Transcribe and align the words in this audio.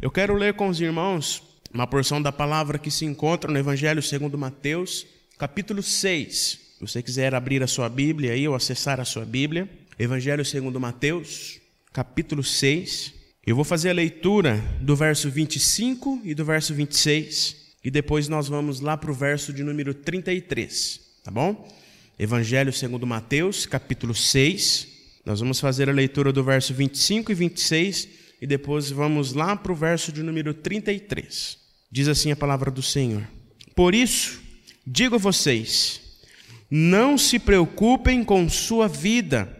Eu 0.00 0.12
quero 0.12 0.32
ler 0.34 0.54
com 0.54 0.68
os 0.68 0.80
irmãos 0.80 1.42
uma 1.74 1.84
porção 1.84 2.22
da 2.22 2.30
palavra 2.30 2.78
que 2.78 2.88
se 2.88 3.04
encontra 3.04 3.50
no 3.50 3.58
Evangelho 3.58 4.00
segundo 4.00 4.38
Mateus, 4.38 5.04
capítulo 5.36 5.82
6. 5.82 6.34
Se 6.78 6.80
você 6.80 7.02
quiser 7.02 7.34
abrir 7.34 7.64
a 7.64 7.66
sua 7.66 7.88
Bíblia 7.88 8.30
aí 8.30 8.46
ou 8.46 8.54
acessar 8.54 9.00
a 9.00 9.04
sua 9.04 9.24
Bíblia, 9.24 9.68
Evangelho 9.98 10.44
segundo 10.44 10.78
Mateus, 10.78 11.60
capítulo 11.92 12.44
6. 12.44 13.12
Eu 13.44 13.56
vou 13.56 13.64
fazer 13.64 13.90
a 13.90 13.92
leitura 13.92 14.62
do 14.80 14.94
verso 14.94 15.28
25 15.28 16.20
e 16.22 16.32
do 16.32 16.44
verso 16.44 16.72
26, 16.72 17.56
e 17.82 17.90
depois 17.90 18.28
nós 18.28 18.46
vamos 18.46 18.78
lá 18.78 18.96
para 18.96 19.10
o 19.10 19.14
verso 19.14 19.52
de 19.52 19.64
número 19.64 19.92
33, 19.92 21.00
tá 21.24 21.32
bom? 21.32 21.68
Evangelho 22.16 22.72
segundo 22.72 23.04
Mateus, 23.04 23.66
capítulo 23.66 24.14
6. 24.14 24.86
Nós 25.26 25.40
vamos 25.40 25.58
fazer 25.58 25.90
a 25.90 25.92
leitura 25.92 26.32
do 26.32 26.44
verso 26.44 26.72
25 26.72 27.32
e 27.32 27.34
26 27.34 28.27
e 28.40 28.46
depois 28.46 28.90
vamos 28.90 29.32
lá 29.32 29.56
para 29.56 29.72
o 29.72 29.76
verso 29.76 30.12
de 30.12 30.22
número 30.22 30.54
33. 30.54 31.58
Diz 31.90 32.08
assim 32.08 32.30
a 32.30 32.36
palavra 32.36 32.70
do 32.70 32.82
Senhor: 32.82 33.26
Por 33.74 33.94
isso, 33.94 34.40
digo 34.86 35.16
a 35.16 35.18
vocês, 35.18 36.00
não 36.70 37.16
se 37.16 37.38
preocupem 37.38 38.22
com 38.22 38.48
sua 38.48 38.86
vida, 38.86 39.56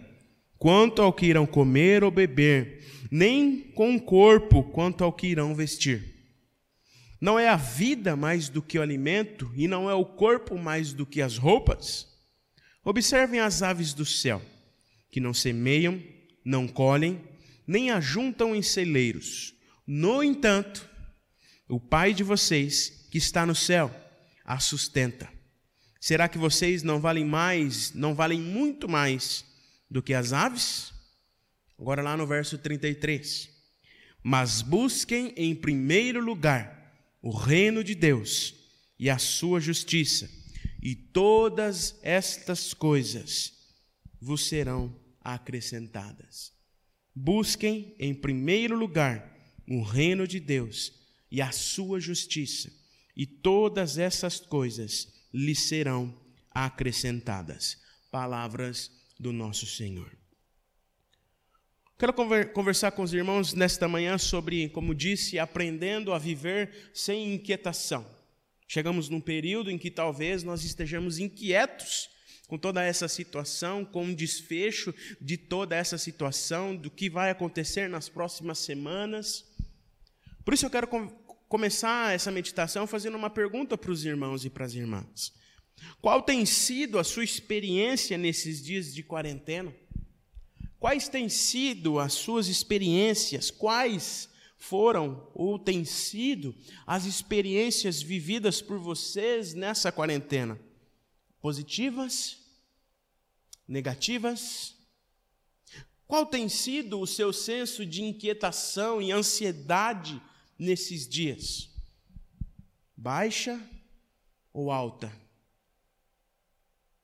quanto 0.59 1.03
ao 1.03 1.13
que 1.13 1.27
irão 1.27 1.47
comer 1.47 2.05
ou 2.05 2.11
beber, 2.11 2.85
nem 3.11 3.61
com 3.75 3.97
o 3.97 4.01
corpo, 4.01 4.63
quanto 4.63 5.03
ao 5.03 5.13
que 5.13 5.27
irão 5.27 5.55
vestir. 5.55 6.15
Não 7.21 7.39
é 7.39 7.49
a 7.49 7.57
vida 7.57 8.15
mais 8.15 8.49
do 8.49 8.63
que 8.63 8.79
o 8.79 8.83
alimento, 8.83 9.51
e 9.57 9.67
não 9.67 9.91
é 9.91 9.95
o 9.95 10.05
corpo 10.05 10.57
mais 10.57 10.93
do 10.93 11.05
que 11.05 11.21
as 11.21 11.37
roupas? 11.37 12.07
Observem 12.85 13.41
as 13.41 13.63
aves 13.63 13.93
do 13.93 14.05
céu, 14.05 14.41
que 15.11 15.19
não 15.19 15.35
semeiam, 15.35 16.01
não 16.45 16.69
colhem, 16.69 17.21
nem 17.69 17.91
ajuntam 17.91 18.57
em 18.57 18.63
celeiros. 18.63 19.55
No 19.87 20.23
entanto, 20.23 20.89
o 21.69 21.79
Pai 21.79 22.15
de 22.15 22.25
vocês, 22.25 23.07
que 23.11 23.19
está 23.19 23.45
no 23.45 23.55
céu, 23.55 23.95
a 24.43 24.59
sustenta. 24.59 25.31
Será 26.01 26.29
que 26.29 26.39
vocês 26.39 26.83
não 26.83 26.99
valem 26.99 27.27
mais, 27.27 27.93
não 27.93 28.15
valem 28.15 28.41
muito 28.41 28.89
mais 28.89 29.45
do 29.91 30.03
que 30.03 30.15
as 30.15 30.33
aves? 30.33 30.95
Agora 31.79 32.03
lá 32.03 32.17
no 32.17 32.27
verso 32.27 32.57
33. 32.57 33.51
Mas 34.23 34.63
busquem 34.63 35.35
em 35.37 35.55
primeiro 35.55 36.25
lugar 36.25 36.97
o 37.21 37.31
reino 37.31 37.85
de 37.85 37.95
Deus 37.95 38.55
e 38.99 39.11
a 39.11 39.19
sua 39.19 39.61
justiça, 39.61 40.29
e 40.83 40.95
todas 40.95 41.99
estas 42.03 42.73
coisas 42.73 43.53
vos 44.21 44.49
serão 44.49 44.99
acrescentadas. 45.21 46.58
Busquem 47.21 47.97
em 47.99 48.15
primeiro 48.15 48.77
lugar 48.77 49.37
o 49.69 49.83
reino 49.83 50.25
de 50.25 50.39
Deus 50.39 50.93
e 51.29 51.43
a 51.43 51.51
sua 51.51 51.99
justiça, 51.99 52.73
e 53.17 53.27
todas 53.27 53.99
essas 53.99 54.39
coisas 54.39 55.13
lhe 55.35 55.53
serão 55.53 56.15
acrescentadas. 56.49 57.77
Palavras 58.09 58.93
do 59.19 59.33
nosso 59.33 59.67
Senhor. 59.67 60.17
Quero 61.99 62.15
conversar 62.55 62.93
com 62.93 63.03
os 63.03 63.13
irmãos 63.13 63.53
nesta 63.53 63.89
manhã 63.89 64.17
sobre, 64.17 64.69
como 64.69 64.95
disse, 64.95 65.41
aprendendo 65.41 66.13
a 66.13 66.21
viver 66.21 66.91
sem 66.95 67.35
inquietação. 67.35 68.07
Chegamos 68.69 69.09
num 69.09 69.21
período 69.21 69.73
em 69.73 69.77
que 69.77 69.91
talvez 69.91 70.45
nós 70.45 70.63
estejamos 70.63 71.19
inquietos 71.19 72.11
com 72.49 72.59
toda 72.59 72.83
essa 72.83 73.07
situação, 73.07 73.85
com 73.85 74.07
o 74.07 74.17
desfecho 74.17 74.93
de 75.21 75.37
toda 75.37 75.77
essa 75.77 75.99
situação, 75.99 76.75
do 76.75 76.91
que 76.91 77.11
vai 77.11 77.31
acontecer 77.31 77.89
nas 77.89 78.09
próximas 78.09 78.59
semanas. 78.59 79.45
Por 80.45 80.55
isso 80.55 80.65
eu 80.65 80.71
quero 80.71 80.89
com 80.89 81.07
começar 81.47 82.15
essa 82.15 82.31
meditação 82.31 82.87
fazendo 82.87 83.17
uma 83.17 83.31
pergunta 83.31 83.77
para 83.77 83.91
os 83.91 84.05
irmãos 84.05 84.45
e 84.45 84.51
para 84.51 84.65
as 84.65 84.75
irmãs. 84.75 85.33
Qual 86.01 86.23
tem 86.23 86.45
sido 86.45 86.99
a 86.99 87.05
sua 87.05 87.23
experiência 87.23 88.17
nesses 88.19 88.65
dias 88.65 88.95
de 88.95 89.03
quarentena? 89.03 89.73
Quais 90.81 91.09
têm 91.09 91.29
sido 91.29 91.99
as 91.99 92.15
suas 92.15 92.49
experiências? 92.49 93.51
Quais 93.51 94.29
foram 94.57 95.31
ou 95.35 95.59
têm 95.59 95.85
sido 95.85 96.55
as 96.87 97.05
experiências 97.05 98.01
vividas 98.01 98.63
por 98.63 98.79
vocês 98.79 99.55
nessa 99.55 99.93
quarentena? 99.93 100.59
Positivas? 101.41 102.48
Negativas? 103.69 104.75
Qual 106.07 106.25
tem 106.25 106.49
sido 106.49 106.99
o 106.99 107.07
seu 107.07 107.35
senso 107.35 107.85
de 107.85 108.03
inquietação 108.03 109.03
e 109.03 109.13
ansiedade 109.13 110.21
nesses 110.59 111.07
dias? 111.07 111.69
Baixa 112.97 113.61
ou 114.55 114.71
alta? 114.71 115.13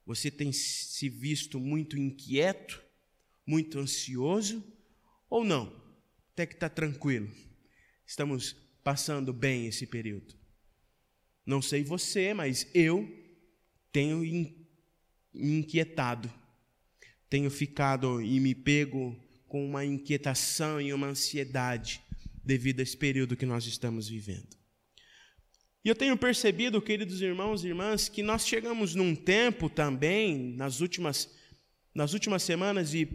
Você 0.06 0.30
tem 0.30 0.52
se 0.52 1.08
visto 1.08 1.60
muito 1.60 1.98
inquieto, 1.98 2.82
muito 3.46 3.78
ansioso 3.78 4.64
ou 5.28 5.44
não? 5.44 5.70
Até 6.32 6.46
que 6.46 6.54
está 6.54 6.70
tranquilo. 6.70 7.30
Estamos 8.06 8.56
passando 8.82 9.32
bem 9.32 9.66
esse 9.66 9.86
período. 9.86 10.34
Não 11.44 11.60
sei 11.60 11.84
você, 11.84 12.32
mas 12.32 12.66
eu 12.74 13.06
tenho 13.92 14.18
me 14.18 14.66
inquietado, 15.32 16.32
tenho 17.34 17.50
ficado 17.50 18.22
e 18.22 18.38
me 18.38 18.54
pego 18.54 19.20
com 19.48 19.66
uma 19.66 19.84
inquietação 19.84 20.80
e 20.80 20.94
uma 20.94 21.08
ansiedade 21.08 22.00
devido 22.44 22.78
a 22.78 22.84
esse 22.84 22.96
período 22.96 23.36
que 23.36 23.44
nós 23.44 23.66
estamos 23.66 24.08
vivendo. 24.08 24.56
E 25.84 25.88
eu 25.88 25.96
tenho 25.96 26.16
percebido, 26.16 26.80
queridos 26.80 27.20
irmãos 27.20 27.64
e 27.64 27.66
irmãs, 27.66 28.08
que 28.08 28.22
nós 28.22 28.46
chegamos 28.46 28.94
num 28.94 29.16
tempo 29.16 29.68
também, 29.68 30.54
nas 30.54 30.80
últimas, 30.80 31.28
nas 31.92 32.12
últimas 32.12 32.40
semanas 32.44 32.94
e 32.94 33.08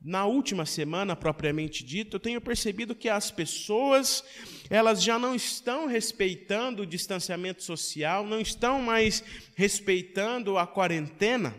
na 0.00 0.24
última 0.24 0.64
semana 0.64 1.16
propriamente 1.16 1.84
dito, 1.84 2.14
eu 2.14 2.20
tenho 2.20 2.40
percebido 2.40 2.94
que 2.94 3.08
as 3.08 3.28
pessoas, 3.28 4.22
elas 4.70 5.02
já 5.02 5.18
não 5.18 5.34
estão 5.34 5.88
respeitando 5.88 6.82
o 6.82 6.86
distanciamento 6.86 7.64
social, 7.64 8.24
não 8.24 8.40
estão 8.40 8.80
mais 8.80 9.24
respeitando 9.56 10.56
a 10.56 10.64
quarentena, 10.64 11.52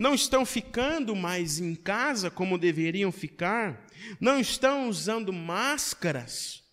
não 0.00 0.14
estão 0.14 0.46
ficando 0.46 1.14
mais 1.14 1.60
em 1.60 1.74
casa 1.74 2.30
como 2.30 2.56
deveriam 2.56 3.12
ficar, 3.12 3.86
não 4.18 4.40
estão 4.40 4.88
usando 4.88 5.30
máscaras. 5.30 6.64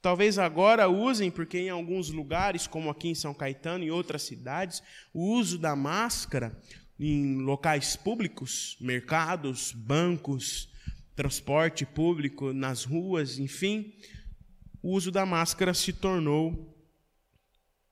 Talvez 0.00 0.38
agora 0.38 0.88
usem, 0.88 1.32
porque 1.32 1.58
em 1.58 1.68
alguns 1.68 2.10
lugares, 2.10 2.68
como 2.68 2.88
aqui 2.88 3.08
em 3.08 3.14
São 3.14 3.34
Caetano 3.34 3.82
e 3.82 3.90
outras 3.90 4.22
cidades, 4.22 4.84
o 5.12 5.34
uso 5.34 5.58
da 5.58 5.74
máscara 5.74 6.56
em 6.96 7.38
locais 7.38 7.96
públicos, 7.96 8.76
mercados, 8.80 9.72
bancos, 9.72 10.68
transporte 11.16 11.84
público, 11.84 12.52
nas 12.52 12.84
ruas, 12.84 13.40
enfim, 13.40 13.92
o 14.80 14.92
uso 14.92 15.10
da 15.10 15.26
máscara 15.26 15.74
se 15.74 15.92
tornou 15.92 16.72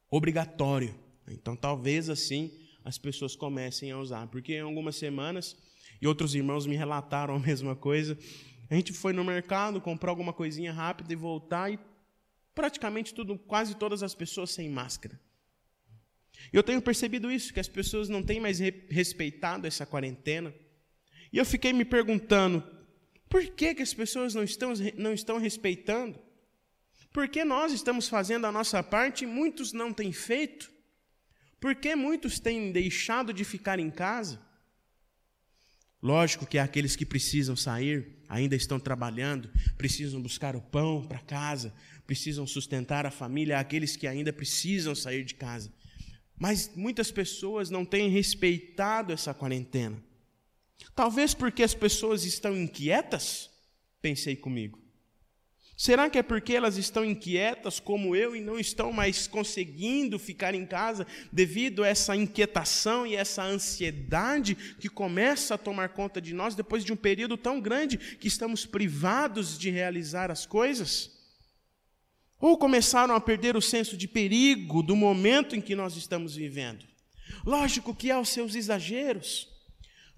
obrigatório. 0.09 0.95
Então, 1.27 1.57
talvez 1.57 2.09
assim 2.09 2.68
as 2.89 2.97
pessoas 2.97 3.37
comecem 3.37 3.91
a 3.91 3.99
usar, 3.99 4.27
porque 4.29 4.55
em 4.55 4.61
algumas 4.61 4.97
semanas, 4.97 5.55
e 6.01 6.07
outros 6.07 6.35
irmãos 6.35 6.67
me 6.67 6.75
relataram 6.75 7.35
a 7.35 7.39
mesma 7.47 7.77
coisa, 7.77 8.19
a 8.71 8.75
gente 8.75 8.95
foi 8.95 9.13
no 9.13 9.23
mercado 9.23 9.79
comprar 9.79 10.09
alguma 10.09 10.33
coisinha 10.33 10.73
rápida 10.73 11.13
e 11.13 11.17
voltar 11.17 11.71
e 11.71 11.79
praticamente 12.55 13.13
tudo, 13.13 13.39
quase 13.39 13.77
todas 13.77 14.03
as 14.03 14.15
pessoas 14.15 14.53
sem 14.53 14.71
máscara. 14.71 15.21
Eu 16.51 16.63
tenho 16.63 16.81
percebido 16.81 17.31
isso, 17.31 17.53
que 17.53 17.61
as 17.61 17.69
pessoas 17.69 18.09
não 18.09 18.23
têm 18.23 18.41
mais 18.41 18.59
respeitado 18.89 19.67
essa 19.67 19.85
quarentena. 19.85 20.55
E 21.31 21.37
eu 21.37 21.45
fiquei 21.45 21.75
me 21.75 21.85
perguntando, 21.85 22.65
por 23.29 23.45
que, 23.49 23.75
que 23.75 23.83
as 23.83 23.93
pessoas 23.93 24.35
não 24.35 24.43
estão, 24.43 24.73
não 24.97 25.13
estão 25.13 25.37
respeitando? 25.37 26.19
Por 27.13 27.29
que 27.29 27.45
nós 27.45 27.71
estamos 27.71 28.09
fazendo 28.09 28.47
a 28.47 28.53
nossa 28.53 28.83
parte 28.83 29.25
e 29.25 29.27
muitos 29.27 29.75
não 29.75 29.93
têm 29.93 30.11
feito? 30.11 30.78
Por 31.61 31.75
que 31.75 31.97
muitos 31.97 32.39
têm 32.39 32.71
deixado 32.71 33.33
de 33.33 33.45
ficar 33.45 33.79
em 33.79 33.91
casa? 33.91 34.41
Lógico 36.01 36.47
que 36.47 36.59
aqueles 36.59 36.95
que 36.95 37.05
precisam 37.05 37.57
sair, 37.57 38.19
ainda 38.29 38.55
estão 38.55 38.79
trabalhando, 38.79 39.51
precisam 39.77 40.23
buscar 40.23 40.55
o 40.55 40.61
pão 40.61 41.05
para 41.05 41.19
casa, 41.19 41.75
precisam 42.07 42.47
sustentar 42.47 43.05
a 43.05 43.11
família, 43.11 43.59
aqueles 43.59 43.97
que 43.97 44.07
ainda 44.07 44.33
precisam 44.33 44.95
sair 44.95 45.25
de 45.25 45.35
casa. 45.35 45.73
Mas 46.39 46.71
muitas 46.77 47.11
pessoas 47.11 47.69
não 47.69 47.85
têm 47.85 48.09
respeitado 48.09 49.13
essa 49.13 49.35
quarentena. 49.35 50.01
Talvez 50.95 51.35
porque 51.35 51.65
as 51.65 51.75
pessoas 51.75 52.25
estão 52.25 52.57
inquietas, 52.57 53.51
pensei 54.01 54.37
comigo. 54.37 54.79
Será 55.81 56.11
que 56.11 56.19
é 56.19 56.25
porque 56.25 56.55
elas 56.55 56.77
estão 56.77 57.05
inquietas 57.05 57.79
como 57.79 58.17
eu 58.17 58.35
e 58.35 58.41
não 58.41 58.59
estão 58.59 58.93
mais 58.93 59.29
conseguindo 59.29 60.19
ficar 60.19 60.53
em 60.53 60.67
casa 60.67 61.07
devido 61.31 61.85
a 61.85 61.87
essa 61.87 62.17
inquietação 62.17 63.07
e 63.07 63.15
essa 63.15 63.45
ansiedade 63.45 64.57
que 64.81 64.89
começa 64.89 65.55
a 65.55 65.59
tomar 65.59 65.91
conta 65.91 66.21
de 66.21 66.35
nós 66.35 66.57
depois 66.57 66.85
de 66.85 66.93
um 66.93 66.97
período 66.97 67.37
tão 67.37 67.61
grande 67.61 67.97
que 67.97 68.27
estamos 68.27 68.67
privados 68.67 69.57
de 69.57 69.71
realizar 69.71 70.33
as 70.33 70.45
coisas? 70.45 71.17
Ou 72.41 72.59
começaram 72.59 73.15
a 73.15 73.21
perder 73.21 73.57
o 73.57 73.63
senso 73.63 73.97
de 73.97 74.09
perigo 74.09 74.83
do 74.83 74.97
momento 74.97 75.55
em 75.55 75.61
que 75.61 75.77
nós 75.77 75.97
estamos 75.97 76.35
vivendo. 76.35 76.85
Lógico 77.47 77.95
que 77.95 78.11
há 78.11 78.19
os 78.19 78.31
seus 78.31 78.57
exageros. 78.57 79.47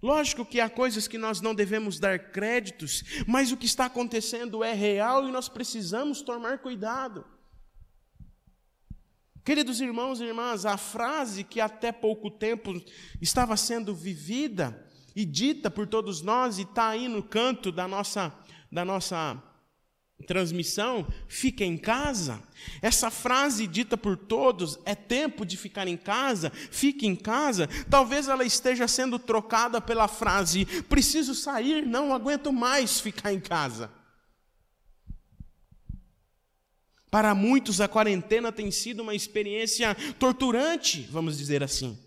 Lógico 0.03 0.45
que 0.45 0.61
há 0.61 0.71
coisas 0.71 1.07
que 1.07 1.19
nós 1.19 1.41
não 1.41 1.55
devemos 1.55 1.99
dar 1.99 2.19
créditos, 2.31 3.05
mas 3.27 3.53
o 3.53 3.57
que 3.57 3.67
está 3.67 3.85
acontecendo 3.85 4.65
é 4.65 4.73
real 4.73 5.29
e 5.29 5.33
nós 5.33 5.49
precisamos 5.49 6.23
tomar 6.23 6.59
cuidado. 6.59 7.25
Queridos 9.45 9.81
irmãos 9.81 10.21
e 10.21 10.25
irmãs, 10.25 10.65
a 10.65 10.77
frase 10.77 11.45
que 11.45 11.61
até 11.61 11.93
pouco 11.93 12.31
tempo 12.31 12.73
estava 13.21 13.57
sendo 13.57 13.95
vivida 13.95 14.87
e 15.15 15.25
dita 15.25 15.71
por 15.71 15.87
todos 15.87 16.23
nós 16.23 16.59
e 16.59 16.63
está 16.63 16.89
aí 16.89 17.09
no 17.09 17.23
canto 17.23 17.73
da 17.73 17.89
nossa, 17.89 18.33
da 18.71 18.85
nossa 18.85 19.43
transmissão, 20.27 21.07
fica 21.29 21.65
em 21.65 21.77
casa. 21.77 22.43
Essa 22.83 23.11
frase 23.11 23.67
dita 23.67 23.97
por 23.97 24.17
todos, 24.17 24.79
é 24.85 24.95
tempo 24.95 25.45
de 25.45 25.57
ficar 25.57 25.89
em 25.89 25.97
casa, 25.97 26.51
fique 26.51 27.07
em 27.07 27.17
casa, 27.17 27.69
talvez 27.89 28.29
ela 28.29 28.45
esteja 28.45 28.87
sendo 28.87 29.19
trocada 29.19 29.81
pela 29.81 30.09
frase, 30.09 30.65
preciso 30.89 31.35
sair, 31.35 31.87
não 31.87 32.15
aguento 32.15 32.53
mais 32.53 33.01
ficar 33.01 33.33
em 33.33 33.41
casa. 33.41 33.91
Para 37.11 37.35
muitos, 37.35 37.81
a 37.81 37.89
quarentena 37.89 38.53
tem 38.53 38.71
sido 38.71 39.01
uma 39.01 39.15
experiência 39.15 39.97
torturante, 40.19 41.09
vamos 41.11 41.37
dizer 41.37 41.63
assim. 41.63 41.99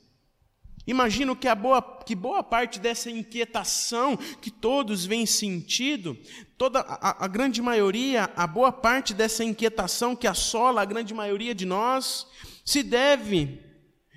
Imagino 0.85 1.35
que, 1.35 1.47
a 1.47 1.55
boa, 1.55 1.81
que 1.81 2.13
boa 2.13 2.43
parte 2.43 2.79
dessa 2.79 3.09
inquietação 3.09 4.17
que 4.17 4.51
todos 4.51 5.05
vêm 5.05 5.25
sentindo, 5.25 6.17
toda 6.57 6.81
a, 6.81 7.23
a 7.23 7.27
grande 7.27 7.61
maioria, 7.61 8.29
a 8.35 8.45
boa 8.45 8.71
parte 8.71 9.13
dessa 9.13 9.45
inquietação 9.45 10.15
que 10.15 10.27
assola 10.27 10.81
a 10.81 10.85
grande 10.85 11.13
maioria 11.13 11.55
de 11.55 11.65
nós, 11.65 12.27
se 12.65 12.83
deve 12.83 13.61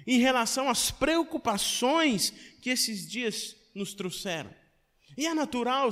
em 0.06 0.18
relação 0.18 0.68
às 0.68 0.90
preocupações 0.90 2.32
que 2.60 2.70
esses 2.70 3.08
dias 3.08 3.56
nos 3.74 3.94
trouxeram. 3.94 4.50
E 5.16 5.26
é 5.26 5.34
natural, 5.34 5.90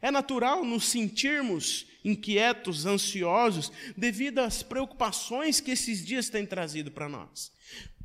é 0.00 0.10
natural 0.10 0.64
nos 0.64 0.88
sentirmos 0.88 1.86
inquietos, 2.02 2.86
ansiosos, 2.86 3.70
devido 3.96 4.38
às 4.38 4.62
preocupações 4.62 5.60
que 5.60 5.70
esses 5.70 6.04
dias 6.04 6.30
têm 6.30 6.46
trazido 6.46 6.90
para 6.90 7.08
nós. 7.08 7.52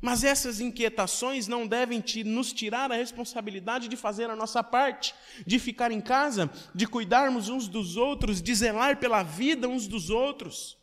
Mas 0.00 0.24
essas 0.24 0.60
inquietações 0.60 1.48
não 1.48 1.66
devem 1.66 2.04
nos 2.26 2.52
tirar 2.52 2.92
a 2.92 2.96
responsabilidade 2.96 3.88
de 3.88 3.96
fazer 3.96 4.28
a 4.28 4.36
nossa 4.36 4.62
parte, 4.62 5.14
de 5.46 5.58
ficar 5.58 5.90
em 5.90 6.00
casa, 6.00 6.50
de 6.74 6.86
cuidarmos 6.86 7.48
uns 7.48 7.66
dos 7.66 7.96
outros, 7.96 8.42
de 8.42 8.54
zelar 8.54 8.98
pela 8.98 9.22
vida 9.22 9.68
uns 9.68 9.86
dos 9.86 10.10
outros. 10.10 10.76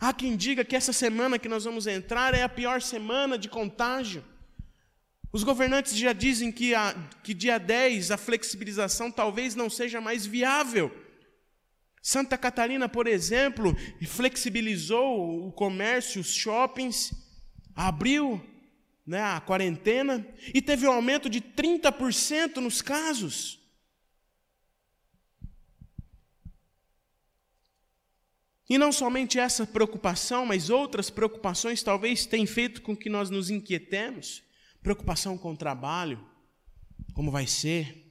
Há 0.00 0.12
quem 0.12 0.36
diga 0.36 0.64
que 0.64 0.76
essa 0.76 0.92
semana 0.92 1.38
que 1.38 1.48
nós 1.48 1.64
vamos 1.64 1.86
entrar 1.86 2.34
é 2.34 2.42
a 2.42 2.48
pior 2.48 2.80
semana 2.80 3.36
de 3.36 3.48
contágio. 3.48 4.24
Os 5.32 5.42
governantes 5.42 5.96
já 5.96 6.12
dizem 6.12 6.52
que, 6.52 6.74
a, 6.74 6.94
que 7.22 7.34
dia 7.34 7.58
10 7.58 8.12
a 8.12 8.16
flexibilização 8.16 9.10
talvez 9.10 9.54
não 9.54 9.68
seja 9.68 10.00
mais 10.00 10.24
viável. 10.24 10.94
Santa 12.00 12.38
Catarina, 12.38 12.88
por 12.88 13.08
exemplo, 13.08 13.76
flexibilizou 14.06 15.48
o 15.48 15.52
comércio, 15.52 16.20
os 16.20 16.32
shoppings 16.32 17.25
abriu 17.76 18.42
né, 19.06 19.22
a 19.22 19.40
quarentena 19.40 20.26
e 20.52 20.62
teve 20.62 20.88
um 20.88 20.92
aumento 20.92 21.28
de 21.28 21.40
30% 21.40 22.56
nos 22.56 22.80
casos. 22.80 23.60
E 28.68 28.76
não 28.76 28.90
somente 28.90 29.38
essa 29.38 29.64
preocupação, 29.64 30.44
mas 30.44 30.70
outras 30.70 31.08
preocupações 31.08 31.84
talvez 31.84 32.26
tenham 32.26 32.46
feito 32.46 32.82
com 32.82 32.96
que 32.96 33.08
nós 33.08 33.30
nos 33.30 33.48
inquietemos. 33.48 34.42
Preocupação 34.82 35.38
com 35.38 35.52
o 35.52 35.56
trabalho, 35.56 36.26
como 37.14 37.30
vai 37.30 37.46
ser, 37.46 38.04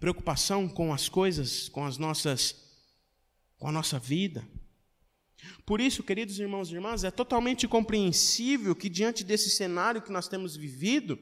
preocupação 0.00 0.66
com 0.68 0.94
as 0.94 1.08
coisas, 1.08 1.68
com 1.68 1.84
as 1.84 1.98
nossas 1.98 2.62
com 3.58 3.68
a 3.68 3.72
nossa 3.72 3.98
vida. 3.98 4.44
Por 5.64 5.80
isso, 5.80 6.02
queridos 6.02 6.38
irmãos 6.38 6.70
e 6.70 6.74
irmãs, 6.74 7.04
é 7.04 7.10
totalmente 7.10 7.66
compreensível 7.68 8.74
que, 8.74 8.88
diante 8.88 9.24
desse 9.24 9.50
cenário 9.50 10.02
que 10.02 10.12
nós 10.12 10.28
temos 10.28 10.56
vivido, 10.56 11.18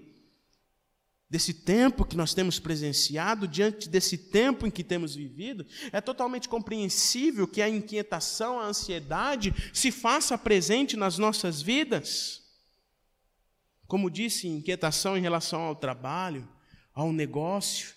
desse 1.28 1.54
tempo 1.54 2.04
que 2.04 2.16
nós 2.16 2.34
temos 2.34 2.58
presenciado, 2.58 3.46
diante 3.46 3.88
desse 3.88 4.18
tempo 4.18 4.66
em 4.66 4.70
que 4.70 4.82
temos 4.82 5.14
vivido, 5.14 5.64
é 5.92 6.00
totalmente 6.00 6.48
compreensível 6.48 7.46
que 7.46 7.62
a 7.62 7.68
inquietação, 7.68 8.58
a 8.58 8.66
ansiedade 8.66 9.54
se 9.72 9.92
faça 9.92 10.36
presente 10.36 10.96
nas 10.96 11.18
nossas 11.18 11.62
vidas. 11.62 12.42
Como 13.86 14.10
disse, 14.10 14.48
inquietação 14.48 15.16
em 15.16 15.20
relação 15.20 15.60
ao 15.62 15.76
trabalho, 15.76 16.48
ao 16.92 17.12
negócio, 17.12 17.94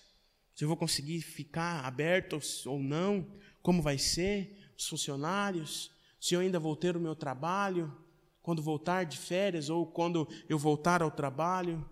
se 0.54 0.62
eu 0.62 0.68
vou 0.68 0.76
conseguir 0.76 1.20
ficar 1.20 1.84
aberto 1.84 2.38
ou 2.66 2.78
não, 2.78 3.26
como 3.60 3.82
vai 3.82 3.98
ser, 3.98 4.72
os 4.78 4.86
funcionários, 4.86 5.90
se 6.24 6.34
eu 6.34 6.40
ainda 6.40 6.58
vou 6.58 6.74
ter 6.74 6.96
o 6.96 7.00
meu 7.00 7.14
trabalho, 7.14 7.94
quando 8.40 8.62
voltar 8.62 9.04
de 9.04 9.18
férias 9.18 9.68
ou 9.68 9.86
quando 9.86 10.26
eu 10.48 10.58
voltar 10.58 11.02
ao 11.02 11.10
trabalho, 11.10 11.86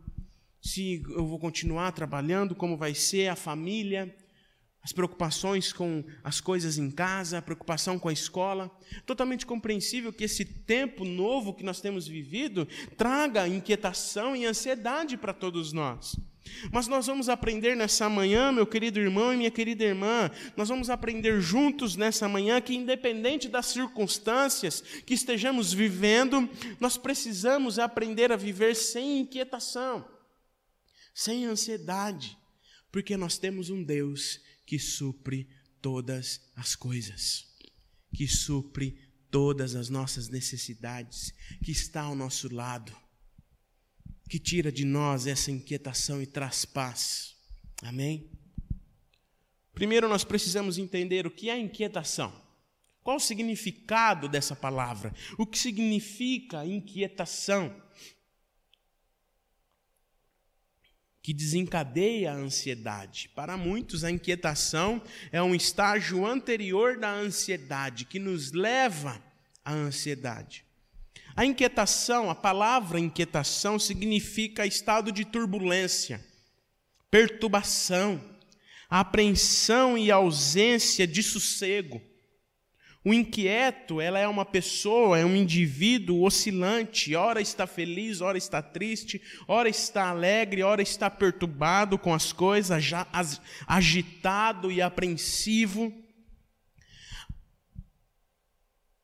se 0.59 1.03
eu 1.11 1.27
vou 1.27 1.39
continuar 1.39 1.93
trabalhando, 1.93 2.55
como 2.55 2.75
vai 2.75 2.95
ser 2.95 3.29
a 3.29 3.37
família, 3.37 4.17
as 4.83 4.91
preocupações 4.91 5.71
com 5.71 6.03
as 6.25 6.41
coisas 6.41 6.79
em 6.79 6.91
casa, 6.91 7.37
a 7.37 7.43
preocupação 7.43 7.99
com 7.99 8.09
a 8.09 8.13
escola. 8.13 8.75
Totalmente 9.05 9.45
compreensível 9.45 10.11
que 10.11 10.25
esse 10.25 10.47
tempo 10.47 11.05
novo 11.05 11.53
que 11.53 11.63
nós 11.63 11.83
temos 11.83 12.09
vivido 12.09 12.67
traga 12.97 13.47
inquietação 13.47 14.35
e 14.35 14.47
ansiedade 14.47 15.19
para 15.19 15.35
todos 15.35 15.75
nós. 15.75 16.17
Mas 16.73 16.89
nós 16.89 17.07
vamos 17.07 17.29
aprender 17.29 17.77
nessa 17.77 18.09
manhã, 18.09 18.53
meu 18.53 18.67
querido 18.67 18.99
irmão 18.99 19.33
e 19.33 19.37
minha 19.37 19.51
querida 19.51 19.85
irmã, 19.85 20.31
nós 20.57 20.69
vamos 20.69 20.91
aprender 20.91 21.41
juntos 21.41 21.97
nessa 21.97 22.29
manhã 22.29 22.61
que, 22.61 22.75
independente 22.75 23.49
das 23.49 23.67
circunstâncias 23.67 24.81
que 25.07 25.15
estejamos 25.15 25.73
vivendo, 25.73 26.49
nós 26.81 26.97
precisamos 26.97 27.79
aprender 27.79 28.33
a 28.33 28.37
viver 28.37 28.75
sem 28.75 29.21
inquietação, 29.21 30.07
sem 31.15 31.45
ansiedade, 31.47 32.37
porque 32.91 33.17
nós 33.17 33.39
temos 33.39 33.71
um 33.71 33.83
Deus 33.83 34.41
que 34.67 34.79
supre 34.79 35.49
todas 35.81 36.41
as 36.57 36.75
coisas, 36.75 37.47
que 38.15 38.27
supre 38.29 38.99
todas 39.31 39.75
as 39.75 39.89
nossas 39.89 40.29
necessidades, 40.29 41.33
que 41.65 41.73
está 41.73 42.03
ao 42.03 42.15
nosso 42.15 42.53
lado 42.55 43.02
que 44.29 44.39
tira 44.39 44.73
de 44.73 44.85
nós 44.85 45.27
essa 45.27 45.51
inquietação 45.51 46.23
e 46.23 46.27
traz 46.27 46.65
paz. 46.65 47.37
Amém? 47.83 48.31
Primeiro 49.75 50.09
nós 50.09 50.25
precisamos 50.25 50.79
entender 50.79 51.27
o 51.27 51.31
que 51.31 51.51
é 51.51 51.59
inquietação. 51.59 52.33
Qual 53.03 53.17
o 53.17 53.21
significado 53.21 54.29
dessa 54.29 54.55
palavra? 54.55 55.13
O 55.37 55.45
que 55.45 55.59
significa 55.59 56.65
inquietação? 56.65 57.75
Que 61.21 61.33
desencadeia 61.33 62.33
a 62.33 62.37
ansiedade. 62.37 63.29
Para 63.35 63.57
muitos, 63.57 64.05
a 64.05 64.11
inquietação 64.11 65.03
é 65.33 65.43
um 65.43 65.55
estágio 65.55 66.25
anterior 66.25 66.97
da 66.99 67.13
ansiedade, 67.13 68.05
que 68.05 68.19
nos 68.19 68.53
leva 68.53 69.23
à 69.65 69.73
ansiedade. 69.73 70.65
A 71.35 71.45
inquietação, 71.47 72.29
a 72.29 72.35
palavra 72.35 73.01
inquietação 73.01 73.79
significa 73.79 74.67
estado 74.67 75.11
de 75.11 75.25
turbulência, 75.25 76.25
perturbação, 77.11 78.21
apreensão 78.89 79.97
e 79.97 80.11
ausência 80.11 81.07
de 81.07 81.23
sossego. 81.23 82.01
O 83.05 83.13
inquieto, 83.13 84.01
ela 84.01 84.19
é 84.19 84.29
uma 84.29 84.45
pessoa, 84.45 85.19
é 85.19 85.25
um 85.25 85.35
indivíduo 85.35 86.23
oscilante, 86.23 87.17
ora 87.17 87.41
está 87.41 87.67
feliz, 87.67 88.21
ora 88.21 88.39
está 88.39 88.63
triste, 88.63 89.21
ora 89.49 89.69
está 89.69 90.09
alegre, 90.09 90.63
ora 90.63 90.83
está 90.83 91.11
perturbado 91.11 91.99
com 91.99 92.15
as 92.15 92.33
coisas, 92.33 92.85
agitado 93.67 94.71
e 94.71 94.81
apreensivo. 94.81 95.93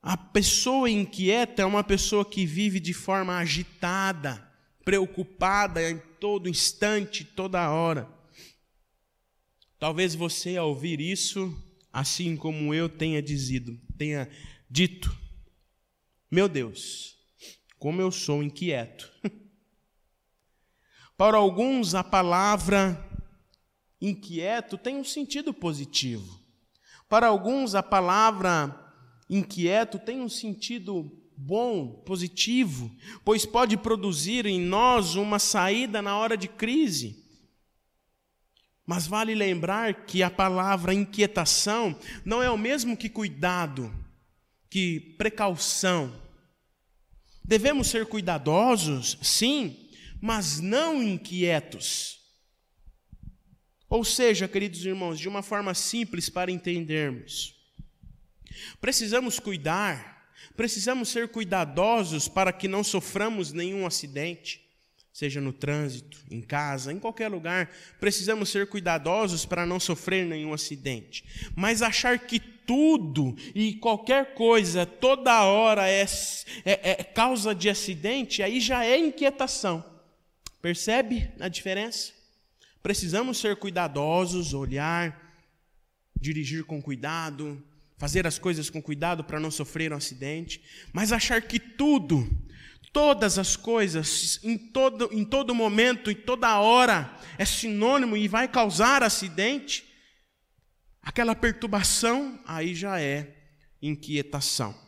A 0.09 0.17
pessoa 0.17 0.89
inquieta 0.89 1.61
é 1.61 1.67
uma 1.67 1.85
pessoa 1.85 2.25
que 2.25 2.47
vive 2.47 2.81
de 2.81 2.95
forma 2.95 3.37
agitada, 3.37 4.43
preocupada 4.83 5.87
em 5.91 5.99
todo 6.19 6.49
instante, 6.49 7.27
toda 7.27 7.71
hora. 7.71 8.09
Talvez 9.79 10.15
você, 10.15 10.57
ao 10.57 10.71
ouvir 10.71 10.99
isso, 10.99 11.55
assim 11.93 12.39
como 12.39 12.73
eu 12.73 12.89
tenha 12.89 13.21
dizido, 13.21 13.79
tenha 13.99 14.31
dito: 14.71 15.15
Meu 16.31 16.49
Deus, 16.49 17.19
como 17.79 18.01
eu 18.01 18.11
sou 18.11 18.43
inquieto. 18.43 19.13
Para 21.19 21.37
alguns, 21.37 21.95
a 21.95 22.03
palavra 22.03 22.99
inquieto 24.01 24.79
tem 24.79 24.97
um 24.97 25.05
sentido 25.05 25.53
positivo. 25.53 26.43
Para 27.11 27.27
alguns, 27.27 27.75
a 27.75 27.83
palavra 27.83 28.88
inquieto 29.29 29.99
tem 29.99 30.21
um 30.21 30.29
sentido 30.29 31.11
bom, 31.37 32.03
positivo, 32.05 32.91
pois 33.25 33.47
pode 33.47 33.77
produzir 33.77 34.45
em 34.47 34.61
nós 34.61 35.15
uma 35.15 35.39
saída 35.39 36.03
na 36.03 36.17
hora 36.17 36.37
de 36.37 36.49
crise. 36.49 37.25
Mas 38.85 39.07
vale 39.07 39.35
lembrar 39.35 40.07
que 40.07 40.23
a 40.23 40.31
palavra 40.31 40.95
inquietação 40.95 41.97
não 42.25 42.43
é 42.43 42.51
o 42.51 42.59
mesmo 42.59 42.97
que 42.97 43.09
cuidado, 43.09 43.93
que 44.71 45.15
precaução. 45.19 46.13
Devemos 47.45 47.89
ser 47.89 48.07
cuidadosos, 48.07 49.19
sim, 49.23 49.89
mas 50.21 50.59
não 50.59 51.03
inquietos. 51.03 52.19
Ou 53.89 54.05
seja, 54.05 54.49
queridos 54.49 54.85
irmãos, 54.85 55.19
de 55.19 55.29
uma 55.29 55.43
forma 55.43 55.73
simples 55.73 56.29
para 56.29 56.51
entendermos, 56.51 57.58
precisamos 58.81 59.39
cuidar 59.39 60.19
Precisamos 60.59 61.11
ser 61.11 61.29
cuidadosos 61.29 62.27
para 62.27 62.53
que 62.53 62.67
não 62.67 62.83
soframos 62.83 63.53
nenhum 63.53 63.87
acidente, 63.87 64.61
seja 65.13 65.41
no 65.41 65.53
trânsito, 65.53 66.19
em 66.29 66.41
casa, 66.41 66.93
em 66.93 66.99
qualquer 66.99 67.29
lugar. 67.29 67.71
Precisamos 68.01 68.49
ser 68.49 68.67
cuidadosos 68.67 69.47
para 69.47 69.65
não 69.65 69.79
sofrer 69.79 70.27
nenhum 70.27 70.53
acidente. 70.53 71.25
Mas 71.55 71.81
achar 71.81 72.19
que 72.19 72.41
tudo 72.41 73.37
e 73.55 73.75
qualquer 73.75 74.35
coisa, 74.35 74.85
toda 74.85 75.45
hora, 75.45 75.89
é, 75.89 76.05
é, 76.65 76.91
é 76.91 77.05
causa 77.05 77.55
de 77.55 77.71
acidente, 77.71 78.43
aí 78.43 78.61
já 78.61 78.85
é 78.85 78.99
inquietação. 78.99 79.85
Percebe 80.61 81.31
a 81.39 81.47
diferença? 81.47 82.13
Precisamos 82.83 83.39
ser 83.39 83.55
cuidadosos, 83.57 84.55
olhar, 84.55 85.33
dirigir 86.21 86.65
com 86.65 86.83
cuidado, 86.83 87.63
fazer 87.99 88.27
as 88.27 88.39
coisas 88.39 88.71
com 88.71 88.81
cuidado 88.81 89.25
para 89.25 89.41
não 89.41 89.51
sofrer 89.51 89.93
um 89.93 89.97
acidente, 89.97 90.63
mas 90.93 91.13
achar 91.13 91.43
que 91.43 91.59
tudo, 91.59 92.27
todas 92.93 93.39
as 93.39 93.57
coisas, 93.57 94.39
em 94.43 94.57
todo, 94.57 95.11
em 95.13 95.25
todo 95.25 95.55
momento, 95.55 96.11
em 96.11 96.15
toda 96.15 96.61
hora, 96.61 97.15
é 97.37 97.45
sinônimo 97.45 98.17
e 98.17 98.29
vai 98.29 98.47
causar 98.47 99.03
acidente, 99.03 99.85
aquela 101.03 101.35
perturbação, 101.35 102.41
aí 102.47 102.75
já 102.75 103.01
é 103.01 103.35
inquietação. 103.83 104.88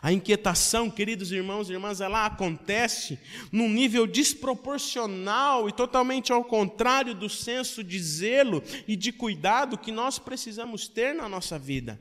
A 0.00 0.12
inquietação, 0.12 0.90
queridos 0.90 1.32
irmãos 1.32 1.68
e 1.68 1.72
irmãs, 1.72 2.00
ela 2.00 2.26
acontece 2.26 3.18
num 3.50 3.68
nível 3.68 4.06
desproporcional 4.06 5.68
e 5.68 5.72
totalmente 5.72 6.32
ao 6.32 6.44
contrário 6.44 7.14
do 7.14 7.28
senso 7.28 7.82
de 7.82 7.98
zelo 7.98 8.62
e 8.86 8.96
de 8.96 9.12
cuidado 9.12 9.78
que 9.78 9.90
nós 9.90 10.18
precisamos 10.18 10.88
ter 10.88 11.14
na 11.14 11.28
nossa 11.28 11.58
vida. 11.58 11.98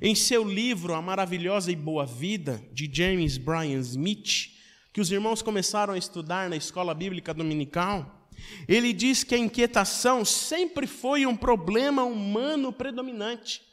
Em 0.00 0.14
seu 0.14 0.44
livro 0.44 0.94
A 0.94 1.02
Maravilhosa 1.02 1.72
e 1.72 1.76
Boa 1.76 2.06
Vida, 2.06 2.62
de 2.72 2.88
James 2.92 3.36
Bryan 3.36 3.80
Smith, 3.80 4.52
que 4.92 5.00
os 5.00 5.10
irmãos 5.10 5.42
começaram 5.42 5.94
a 5.94 5.98
estudar 5.98 6.48
na 6.48 6.56
escola 6.56 6.94
bíblica 6.94 7.32
dominical, 7.32 8.28
ele 8.68 8.92
diz 8.92 9.24
que 9.24 9.34
a 9.34 9.38
inquietação 9.38 10.24
sempre 10.24 10.86
foi 10.86 11.26
um 11.26 11.36
problema 11.36 12.04
humano 12.04 12.72
predominante. 12.72 13.71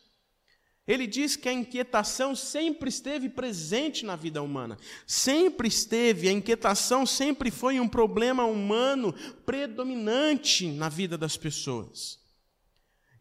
Ele 0.90 1.06
diz 1.06 1.36
que 1.36 1.48
a 1.48 1.54
inquietação 1.54 2.36
sempre 2.36 2.90
esteve 2.90 3.30
presente 3.30 4.04
na 4.04 4.16
vida 4.16 4.42
humana, 4.42 4.76
sempre 5.06 5.68
esteve, 5.68 6.28
a 6.28 6.32
inquietação 6.32 7.06
sempre 7.06 7.52
foi 7.52 7.80
um 7.80 7.88
problema 7.88 8.44
humano 8.44 9.14
predominante 9.46 10.68
na 10.68 10.90
vida 10.90 11.16
das 11.16 11.38
pessoas. 11.38 12.20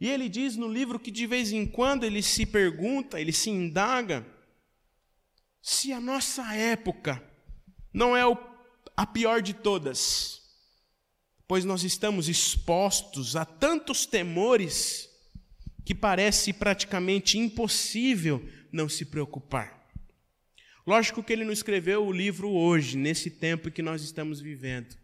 E 0.00 0.08
ele 0.08 0.30
diz 0.30 0.56
no 0.56 0.66
livro 0.66 0.98
que 0.98 1.10
de 1.10 1.26
vez 1.26 1.52
em 1.52 1.66
quando 1.66 2.04
ele 2.04 2.22
se 2.22 2.46
pergunta, 2.46 3.20
ele 3.20 3.34
se 3.34 3.50
indaga, 3.50 4.26
se 5.60 5.92
a 5.92 6.00
nossa 6.00 6.54
época 6.54 7.22
não 7.92 8.16
é 8.16 8.22
a 8.96 9.06
pior 9.06 9.42
de 9.42 9.52
todas, 9.52 10.40
pois 11.46 11.66
nós 11.66 11.84
estamos 11.84 12.30
expostos 12.30 13.36
a 13.36 13.44
tantos 13.44 14.06
temores 14.06 15.07
que 15.88 15.94
parece 15.94 16.52
praticamente 16.52 17.38
impossível 17.38 18.46
não 18.70 18.90
se 18.90 19.06
preocupar. 19.06 19.88
Lógico 20.86 21.22
que 21.22 21.32
ele 21.32 21.46
não 21.46 21.52
escreveu 21.52 22.06
o 22.06 22.12
livro 22.12 22.50
hoje, 22.50 22.94
nesse 22.94 23.30
tempo 23.30 23.70
que 23.70 23.80
nós 23.80 24.02
estamos 24.02 24.38
vivendo. 24.38 24.94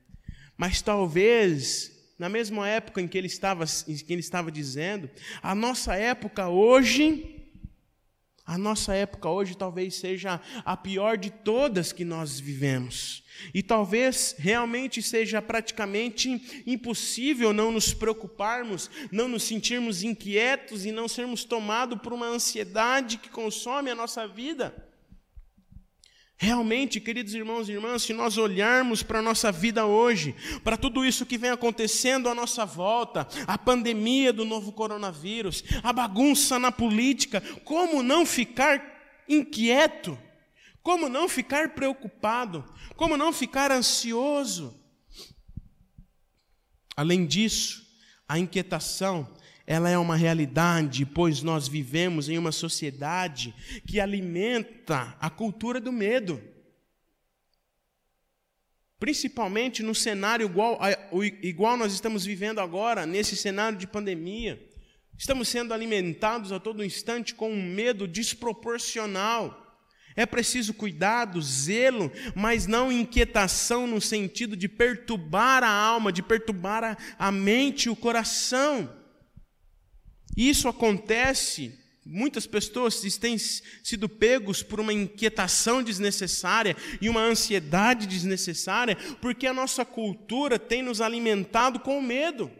Mas 0.59 0.83
talvez, 0.83 1.91
na 2.19 2.29
mesma 2.29 2.69
época 2.69 3.01
em 3.01 3.09
que 3.09 3.17
ele 3.17 3.29
estava, 3.29 3.65
em 3.89 3.97
que 3.97 4.13
ele 4.13 4.21
estava 4.21 4.53
dizendo, 4.53 5.09
a 5.43 5.55
nossa 5.55 5.95
época 5.95 6.51
hoje 6.51 7.34
a 8.47 8.59
nossa 8.59 8.95
época 8.95 9.29
hoje 9.29 9.57
talvez 9.57 9.95
seja 9.95 10.41
a 10.65 10.77
pior 10.77 11.17
de 11.17 11.31
todas 11.31 11.93
que 11.93 12.05
nós 12.05 12.39
vivemos. 12.39 13.23
E 13.55 13.63
talvez 13.63 14.35
realmente 14.39 15.03
seja 15.03 15.41
praticamente 15.41 16.63
impossível 16.67 17.53
não 17.53 17.73
nos 17.73 17.95
preocuparmos, 17.95 18.91
não 19.11 19.29
nos 19.29 19.45
sentirmos 19.45 20.03
inquietos 20.03 20.85
e 20.85 20.93
não 20.93 21.09
sermos 21.09 21.43
tomados 21.45 21.99
por 22.01 22.13
uma 22.13 22.27
ansiedade 22.27 23.17
que 23.17 23.31
consome 23.31 23.91
a 23.91 23.95
nossa 23.95 24.29
vida. 24.29 24.75
Realmente, 26.45 27.01
queridos 27.01 27.33
irmãos 27.33 27.71
e 27.71 27.73
irmãs, 27.73 28.03
se 28.03 28.13
nós 28.13 28.37
olharmos 28.37 29.03
para 29.03 29.21
a 29.21 29.23
nossa 29.23 29.51
vida 29.51 29.87
hoje, 29.87 30.37
para 30.63 30.77
tudo 30.77 31.03
isso 31.03 31.25
que 31.25 31.39
vem 31.39 31.49
acontecendo 31.49 32.29
à 32.29 32.35
nossa 32.35 32.67
volta, 32.67 33.27
a 33.47 33.57
pandemia 33.57 34.31
do 34.31 34.45
novo 34.45 34.71
coronavírus, 34.71 35.65
a 35.83 35.91
bagunça 35.91 36.59
na 36.59 36.71
política, 36.71 37.41
como 37.65 38.03
não 38.03 38.27
ficar 38.27 39.25
inquieto? 39.27 40.19
Como 40.83 41.09
não 41.09 41.31
ficar 41.31 41.71
preocupado? 41.71 42.63
Como 42.95 43.17
não 43.17 43.33
ficar 43.33 43.73
ansioso? 43.73 44.79
Além 46.95 47.25
disso, 47.25 47.87
a 48.29 48.39
inquietação 48.39 49.35
ela 49.67 49.89
é 49.89 49.97
uma 49.97 50.17
realidade, 50.17 51.07
pois 51.07 51.43
nós 51.43 51.67
vivemos 51.67 52.29
em 52.29 52.37
uma 52.37 52.53
sociedade 52.53 53.55
que 53.87 53.99
alimenta 53.99 55.17
a 55.19 55.31
cultura 55.31 55.81
do 55.81 55.91
medo. 55.91 56.43
Principalmente 58.99 59.83
no 59.83 59.95
cenário 59.95 60.47
igual, 60.47 60.79
igual 61.43 61.77
nós 61.77 61.93
estamos 61.93 62.25
vivendo 62.25 62.59
agora, 62.59 63.07
nesse 63.07 63.37
cenário 63.37 63.79
de 63.79 63.87
pandemia. 63.87 64.63
Estamos 65.17 65.49
sendo 65.49 65.73
alimentados 65.73 66.53
a 66.53 66.61
todo 66.61 66.85
instante 66.85 67.35
com 67.35 67.51
um 67.51 67.63
medo 67.63 68.07
desproporcional. 68.07 69.63
É 70.17 70.27
preciso 70.27 70.75
cuidado, 70.75 71.41
zelo, 71.41 72.13
mas 72.35 72.67
não 72.67 72.93
inquietação 72.93 73.87
no 73.87 74.01
sentido 74.01 74.57
de 74.57 74.69
perturbar 74.69 75.65
a 75.65 75.71
alma, 75.71 76.13
de 76.13 76.23
perturbar 76.23 76.85
a, 76.85 76.97
a 77.19 77.33
mente 77.33 77.87
e 77.87 77.91
o 77.91 77.97
coração. 77.97 79.04
Isso 80.37 80.69
acontece, 80.69 81.79
muitas 82.05 82.47
pessoas 82.47 83.01
têm 83.19 83.39
sido 83.39 84.09
pegos 84.09 84.63
por 84.63 84.81
uma 84.81 84.93
inquietação 84.93 85.83
desnecessária 85.83 86.77
e 87.01 87.09
uma 87.09 87.21
ansiedade 87.21 88.07
desnecessária, 88.07 88.97
porque 89.21 89.47
a 89.47 89.55
nossa 89.55 89.85
cultura 89.85 90.59
tem 90.59 90.83
nos 90.83 91.01
alimentado 91.01 91.81
com 91.81 92.01
medo. 92.01 92.51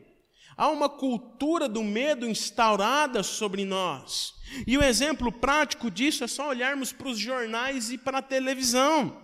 Há 0.57 0.69
uma 0.69 0.89
cultura 0.89 1.69
do 1.69 1.83
medo 1.83 2.29
instaurada 2.29 3.23
sobre 3.25 3.65
nós. 3.65 4.35
E 4.67 4.79
o 4.79 4.83
exemplo 4.83 5.33
prático 5.33 5.91
disso 5.91 6.23
é 6.23 6.29
só 6.29 6.49
olharmos 6.49 6.93
para 6.93 7.09
os 7.09 7.19
jornais 7.19 7.91
e 7.91 7.99
para 7.99 8.19
a 8.19 8.23
televisão. 8.23 9.24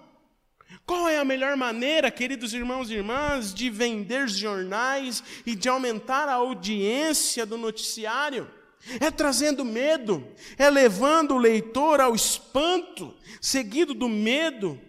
Qual 0.86 1.08
é 1.08 1.18
a 1.18 1.24
melhor 1.24 1.56
maneira, 1.56 2.10
queridos 2.10 2.52
irmãos 2.52 2.90
e 2.90 2.94
irmãs, 2.94 3.52
de 3.54 3.70
vender 3.70 4.28
jornais 4.28 5.22
e 5.46 5.54
de 5.54 5.68
aumentar 5.68 6.28
a 6.28 6.34
audiência 6.34 7.44
do 7.44 7.56
noticiário? 7.56 8.48
É 8.98 9.10
trazendo 9.10 9.64
medo, 9.64 10.26
é 10.56 10.70
levando 10.70 11.34
o 11.34 11.38
leitor 11.38 12.00
ao 12.00 12.14
espanto, 12.14 13.14
seguido 13.40 13.92
do 13.92 14.08
medo, 14.08 14.80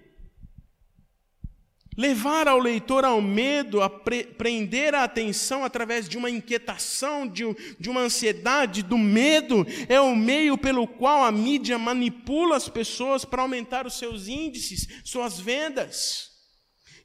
levar 1.98 2.48
ao 2.48 2.60
leitor 2.60 3.04
ao 3.04 3.22
medo, 3.22 3.82
a 3.82 3.90
pre 3.90 4.24
prender 4.24 4.96
a 4.96 5.04
atenção 5.04 5.64
através 5.64 6.08
de 6.08 6.18
uma 6.18 6.30
inquietação, 6.30 7.28
de, 7.28 7.44
de 7.80 7.90
uma 7.90 8.02
ansiedade, 8.02 8.82
do 8.82 8.98
medo, 8.98 9.66
é 9.90 10.00
o 10.00 10.16
meio 10.16 10.58
pelo 10.58 10.88
qual 10.88 11.24
a 11.24 11.32
mídia 11.32 11.78
manipula 11.78 12.56
as 12.56 12.70
pessoas 12.70 13.26
para 13.26 13.42
aumentar 13.42 13.86
os 13.86 13.98
seus 13.98 14.28
índices, 14.28 14.88
suas 15.04 15.40
vendas. 15.40 16.32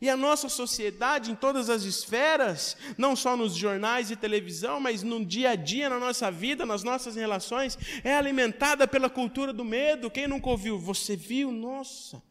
E 0.01 0.11
a 0.11 0.17
nossa 0.17 0.49
sociedade, 0.49 1.31
em 1.31 1.35
todas 1.35 1.71
as 1.71 1.85
esferas, 1.85 2.77
não 2.99 3.17
só 3.17 3.37
nos 3.37 3.55
jornais 3.55 4.11
e 4.11 4.17
televisão, 4.17 4.79
mas 4.79 5.03
no 5.03 5.25
dia 5.25 5.51
a 5.51 5.57
dia, 5.57 5.89
na 5.89 5.99
nossa 5.99 6.31
vida, 6.31 6.67
nas 6.67 6.83
nossas 6.83 7.17
relações, 7.17 7.79
é 8.05 8.15
alimentada 8.15 8.87
pela 8.87 9.09
cultura 9.09 9.55
do 9.55 9.65
medo. 9.65 10.11
Quem 10.11 10.29
nunca 10.29 10.51
ouviu? 10.51 10.79
Você 10.79 11.17
viu? 11.17 11.51
Nossa, 11.51 12.23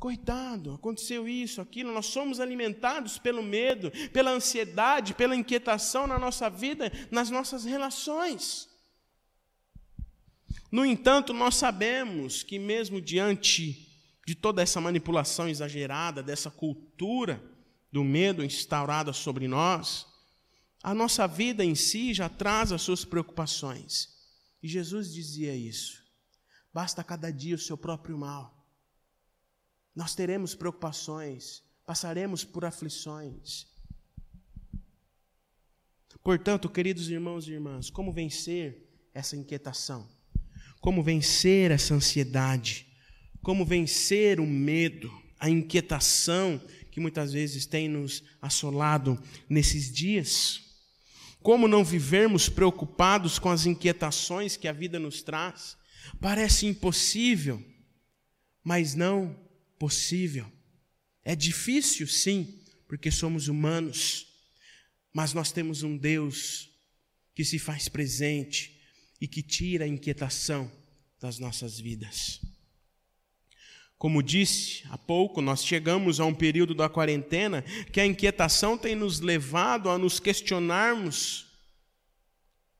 Coitado, 0.00 0.72
aconteceu 0.72 1.28
isso, 1.28 1.60
aquilo. 1.60 1.92
Nós 1.92 2.06
somos 2.06 2.40
alimentados 2.40 3.18
pelo 3.18 3.42
medo, 3.42 3.90
pela 4.14 4.30
ansiedade, 4.30 5.12
pela 5.12 5.36
inquietação 5.36 6.06
na 6.06 6.18
nossa 6.18 6.48
vida, 6.48 6.90
nas 7.10 7.28
nossas 7.28 7.66
relações. 7.66 8.66
No 10.72 10.86
entanto, 10.86 11.34
nós 11.34 11.56
sabemos 11.56 12.42
que, 12.42 12.58
mesmo 12.58 12.98
diante 12.98 13.88
de 14.26 14.34
toda 14.34 14.62
essa 14.62 14.80
manipulação 14.80 15.46
exagerada, 15.46 16.22
dessa 16.22 16.50
cultura 16.50 17.42
do 17.92 18.02
medo 18.02 18.42
instaurada 18.42 19.12
sobre 19.12 19.46
nós, 19.46 20.06
a 20.82 20.94
nossa 20.94 21.28
vida 21.28 21.62
em 21.62 21.74
si 21.74 22.14
já 22.14 22.26
traz 22.26 22.72
as 22.72 22.80
suas 22.80 23.04
preocupações. 23.04 24.08
E 24.62 24.68
Jesus 24.68 25.12
dizia 25.12 25.54
isso. 25.54 26.02
Basta 26.72 27.04
cada 27.04 27.30
dia 27.30 27.54
o 27.54 27.58
seu 27.58 27.76
próprio 27.76 28.16
mal. 28.16 28.59
Nós 29.94 30.14
teremos 30.14 30.54
preocupações, 30.54 31.62
passaremos 31.84 32.44
por 32.44 32.64
aflições. 32.64 33.66
Portanto, 36.22 36.68
queridos 36.68 37.08
irmãos 37.08 37.48
e 37.48 37.52
irmãs, 37.52 37.90
como 37.90 38.12
vencer 38.12 38.86
essa 39.14 39.36
inquietação? 39.36 40.08
Como 40.80 41.02
vencer 41.02 41.70
essa 41.70 41.94
ansiedade? 41.94 42.86
Como 43.42 43.64
vencer 43.64 44.38
o 44.38 44.46
medo, 44.46 45.10
a 45.38 45.48
inquietação 45.48 46.60
que 46.90 47.00
muitas 47.00 47.32
vezes 47.32 47.66
tem 47.66 47.88
nos 47.88 48.22
assolado 48.40 49.18
nesses 49.48 49.90
dias? 49.92 50.60
Como 51.42 51.66
não 51.66 51.82
vivermos 51.82 52.48
preocupados 52.48 53.38
com 53.38 53.48
as 53.48 53.64
inquietações 53.64 54.56
que 54.56 54.68
a 54.68 54.72
vida 54.72 54.98
nos 54.98 55.22
traz? 55.22 55.76
Parece 56.20 56.66
impossível, 56.66 57.64
mas 58.62 58.94
não 58.94 59.34
possível. 59.80 60.46
É 61.24 61.34
difícil, 61.34 62.06
sim, 62.06 62.62
porque 62.86 63.10
somos 63.10 63.48
humanos, 63.48 64.26
mas 65.10 65.32
nós 65.32 65.50
temos 65.50 65.82
um 65.82 65.96
Deus 65.96 66.68
que 67.34 67.44
se 67.44 67.58
faz 67.58 67.88
presente 67.88 68.78
e 69.18 69.26
que 69.26 69.42
tira 69.42 69.86
a 69.86 69.88
inquietação 69.88 70.70
das 71.18 71.38
nossas 71.38 71.80
vidas. 71.80 72.42
Como 73.96 74.22
disse 74.22 74.84
há 74.90 74.98
pouco, 74.98 75.40
nós 75.40 75.64
chegamos 75.64 76.20
a 76.20 76.26
um 76.26 76.34
período 76.34 76.74
da 76.74 76.88
quarentena 76.88 77.62
que 77.90 78.00
a 78.00 78.06
inquietação 78.06 78.76
tem 78.76 78.94
nos 78.94 79.20
levado 79.20 79.88
a 79.88 79.96
nos 79.96 80.20
questionarmos 80.20 81.46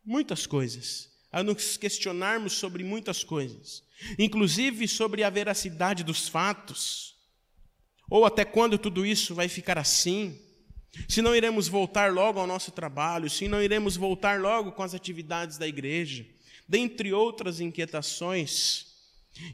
muitas 0.05 0.47
coisas, 0.47 1.11
a 1.33 1.43
nos 1.43 1.79
questionarmos 1.79 2.55
sobre 2.55 2.85
muitas 2.85 3.25
coisas, 3.25 3.83
inclusive 4.19 4.87
sobre 4.89 5.23
a 5.23 5.31
veracidade 5.31 6.05
dos 6.05 6.29
fatos, 6.29 7.15
ou 8.09 8.25
até 8.25 8.45
quando 8.45 8.79
tudo 8.79 9.07
isso 9.07 9.35
vai 9.35 9.49
ficar 9.49 9.79
assim, 9.79 10.39
se 11.09 11.23
não 11.23 11.35
iremos 11.35 11.69
voltar 11.69 12.13
logo 12.13 12.41
ao 12.41 12.47
nosso 12.47 12.73
trabalho, 12.73 13.31
se 13.31 13.47
não 13.47 13.63
iremos 13.63 13.97
voltar 13.97 14.41
logo 14.41 14.73
com 14.73 14.83
as 14.83 14.95
atividades 14.95 15.57
da 15.57 15.67
igreja, 15.67 16.27
dentre 16.69 17.13
outras 17.13 17.61
inquietações. 17.61 18.87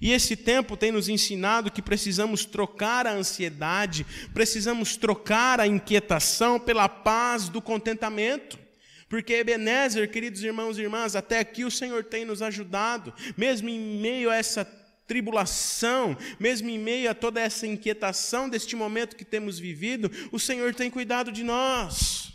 E 0.00 0.12
esse 0.12 0.34
tempo 0.36 0.76
tem 0.76 0.90
nos 0.90 1.08
ensinado 1.08 1.70
que 1.70 1.82
precisamos 1.82 2.44
trocar 2.44 3.06
a 3.06 3.12
ansiedade, 3.12 4.06
precisamos 4.32 4.96
trocar 4.96 5.60
a 5.60 5.66
inquietação 5.66 6.58
pela 6.58 6.88
paz 6.88 7.48
do 7.48 7.60
contentamento. 7.60 8.58
Porque 9.08 9.34
Ebenezer, 9.34 10.10
queridos 10.10 10.42
irmãos 10.42 10.78
e 10.78 10.82
irmãs, 10.82 11.14
até 11.14 11.38
aqui 11.38 11.64
o 11.64 11.70
Senhor 11.70 12.04
tem 12.04 12.24
nos 12.24 12.42
ajudado, 12.42 13.14
mesmo 13.36 13.68
em 13.68 13.78
meio 13.78 14.30
a 14.30 14.36
essa 14.36 14.64
tribulação, 15.06 16.16
mesmo 16.40 16.68
em 16.68 16.78
meio 16.78 17.08
a 17.10 17.14
toda 17.14 17.40
essa 17.40 17.66
inquietação 17.66 18.48
deste 18.48 18.74
momento 18.74 19.14
que 19.14 19.24
temos 19.24 19.58
vivido, 19.58 20.10
o 20.32 20.38
Senhor 20.38 20.74
tem 20.74 20.90
cuidado 20.90 21.30
de 21.30 21.44
nós. 21.44 22.32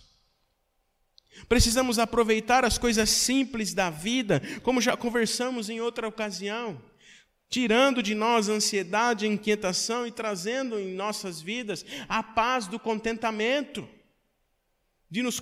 Precisamos 1.50 2.00
aproveitar 2.00 2.64
as 2.64 2.78
coisas 2.78 3.10
simples 3.10 3.74
da 3.74 3.90
vida, 3.90 4.42
como 4.64 4.80
já 4.80 4.96
conversamos 4.96 5.70
em 5.70 5.82
outra 5.82 6.08
ocasião 6.08 6.82
tirando 7.52 8.02
de 8.02 8.16
nós 8.16 8.50
a 8.50 8.54
ansiedade, 8.54 9.26
a 9.26 9.28
inquietação 9.28 10.08
e 10.08 10.12
trazendo 10.12 10.80
em 10.80 10.96
nossas 10.96 11.42
vidas 11.42 11.86
a 12.08 12.24
paz 12.24 12.66
do 12.66 12.80
contentamento, 12.80 13.88
de 15.10 15.22
nos 15.22 15.38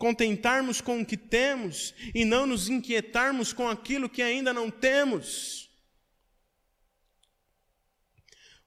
contentarmos 0.00 0.80
com 0.80 1.02
o 1.02 1.04
que 1.04 1.16
temos 1.16 1.94
e 2.14 2.24
não 2.24 2.46
nos 2.46 2.70
inquietarmos 2.70 3.52
com 3.52 3.68
aquilo 3.68 4.08
que 4.08 4.22
ainda 4.22 4.50
não 4.50 4.70
temos. 4.70 5.68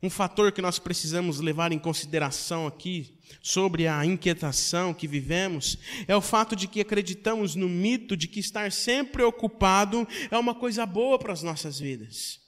Um 0.01 0.11
fator 0.11 0.51
que 0.51 0.61
nós 0.61 0.77
precisamos 0.77 1.39
levar 1.39 1.71
em 1.71 1.79
consideração 1.79 2.67
aqui 2.67 3.17
sobre 3.41 3.87
a 3.87 4.05
inquietação 4.05 4.93
que 4.93 5.07
vivemos 5.07 5.79
é 6.07 6.15
o 6.15 6.21
fato 6.21 6.55
de 6.55 6.67
que 6.67 6.79
acreditamos 6.79 7.55
no 7.55 7.67
mito 7.67 8.15
de 8.15 8.27
que 8.27 8.39
estar 8.39 8.71
sempre 8.71 9.23
ocupado 9.23 10.07
é 10.29 10.37
uma 10.37 10.53
coisa 10.53 10.85
boa 10.85 11.17
para 11.17 11.33
as 11.33 11.41
nossas 11.41 11.79
vidas 11.79 12.42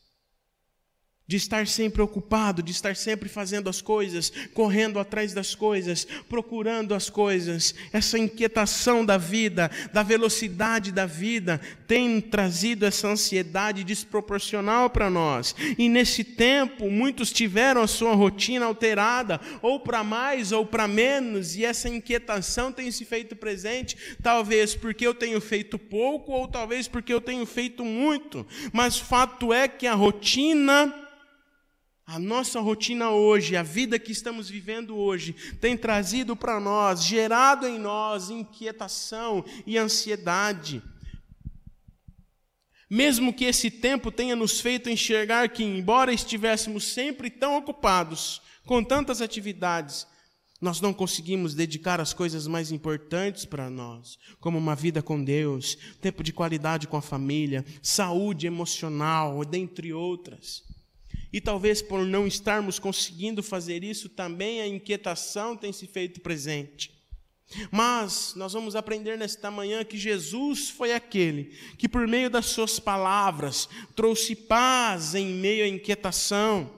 de 1.27 1.37
estar 1.37 1.65
sempre 1.67 2.01
ocupado, 2.01 2.61
de 2.61 2.71
estar 2.71 2.95
sempre 2.95 3.27
fazendo 3.27 3.67
as 3.67 3.81
coisas, 3.81 4.31
correndo 4.53 4.99
atrás 4.99 5.33
das 5.33 5.55
coisas, 5.55 6.05
procurando 6.29 6.93
as 6.93 7.09
coisas. 7.09 7.73
Essa 7.91 8.19
inquietação 8.19 9.03
da 9.03 9.17
vida, 9.17 9.71
da 9.91 10.03
velocidade 10.03 10.91
da 10.91 11.07
vida, 11.07 11.59
tem 11.87 12.21
trazido 12.21 12.85
essa 12.85 13.07
ansiedade 13.07 13.83
desproporcional 13.83 14.89
para 14.89 15.09
nós. 15.09 15.55
E 15.79 15.89
nesse 15.89 16.23
tempo, 16.23 16.91
muitos 16.91 17.31
tiveram 17.31 17.81
a 17.81 17.87
sua 17.87 18.13
rotina 18.13 18.65
alterada, 18.65 19.41
ou 19.63 19.79
para 19.79 20.03
mais 20.03 20.51
ou 20.51 20.63
para 20.65 20.87
menos, 20.87 21.55
e 21.55 21.65
essa 21.65 21.89
inquietação 21.89 22.71
tem 22.71 22.91
se 22.91 23.03
feito 23.03 23.35
presente, 23.35 23.97
talvez 24.21 24.75
porque 24.75 25.07
eu 25.07 25.13
tenho 25.13 25.41
feito 25.41 25.79
pouco, 25.79 26.31
ou 26.31 26.47
talvez 26.47 26.87
porque 26.87 27.11
eu 27.11 27.21
tenho 27.21 27.45
feito 27.47 27.83
muito. 27.83 28.45
Mas 28.71 28.99
fato 28.99 29.51
é 29.51 29.67
que 29.67 29.87
a 29.87 29.95
rotina 29.95 30.93
a 32.05 32.19
nossa 32.19 32.59
rotina 32.59 33.09
hoje, 33.09 33.55
a 33.55 33.63
vida 33.63 33.97
que 33.97 34.11
estamos 34.11 34.47
vivendo 34.47 34.95
hoje, 34.95 35.33
tem 35.59 35.75
trazido 35.75 36.35
para 36.35 36.59
nós, 36.59 37.03
gerado 37.03 37.65
em 37.65 37.79
nós 37.79 38.29
inquietação 38.29 39.43
e 39.65 39.75
ansiedade. 39.77 40.83
Mesmo 42.87 43.33
que 43.33 43.45
esse 43.45 43.71
tempo 43.71 44.11
tenha 44.11 44.35
nos 44.35 44.59
feito 44.59 44.87
enxergar 44.87 45.49
que, 45.49 45.63
embora 45.63 46.13
estivéssemos 46.13 46.85
sempre 46.93 47.31
tão 47.31 47.57
ocupados 47.57 48.39
com 48.65 48.83
tantas 48.83 49.19
atividades, 49.19 50.05
nós 50.61 50.79
não 50.79 50.93
conseguimos 50.93 51.55
dedicar 51.55 51.99
as 51.99 52.13
coisas 52.13 52.45
mais 52.45 52.71
importantes 52.71 53.45
para 53.45 53.67
nós, 53.67 54.19
como 54.39 54.59
uma 54.59 54.75
vida 54.75 55.01
com 55.01 55.23
Deus, 55.23 55.75
tempo 55.99 56.23
de 56.23 56.31
qualidade 56.31 56.87
com 56.87 56.97
a 56.97 57.01
família, 57.01 57.65
saúde 57.81 58.45
emocional, 58.45 59.43
dentre 59.43 59.91
outras. 59.91 60.74
E 61.35 61.41
talvez 61.41 61.81
por 61.81 62.05
não 62.05 62.25
estarmos 62.25 62.79
conseguindo 62.79 63.43
fazer 63.43 63.83
isso, 63.83 64.07
também 64.07 64.61
a 64.61 64.67
inquietação 64.67 65.53
tem 65.57 65.73
se 65.73 65.85
feito 65.85 66.21
presente. 66.21 66.89
Mas 67.69 68.31
nós 68.37 68.53
vamos 68.53 68.73
aprender 68.73 69.17
nesta 69.17 69.51
manhã 69.51 69.83
que 69.83 69.97
Jesus 69.97 70.69
foi 70.69 70.93
aquele 70.93 71.51
que, 71.77 71.89
por 71.89 72.07
meio 72.07 72.29
das 72.29 72.45
suas 72.45 72.79
palavras, 72.79 73.67
trouxe 73.97 74.33
paz 74.33 75.13
em 75.13 75.25
meio 75.25 75.65
à 75.65 75.67
inquietação. 75.67 76.71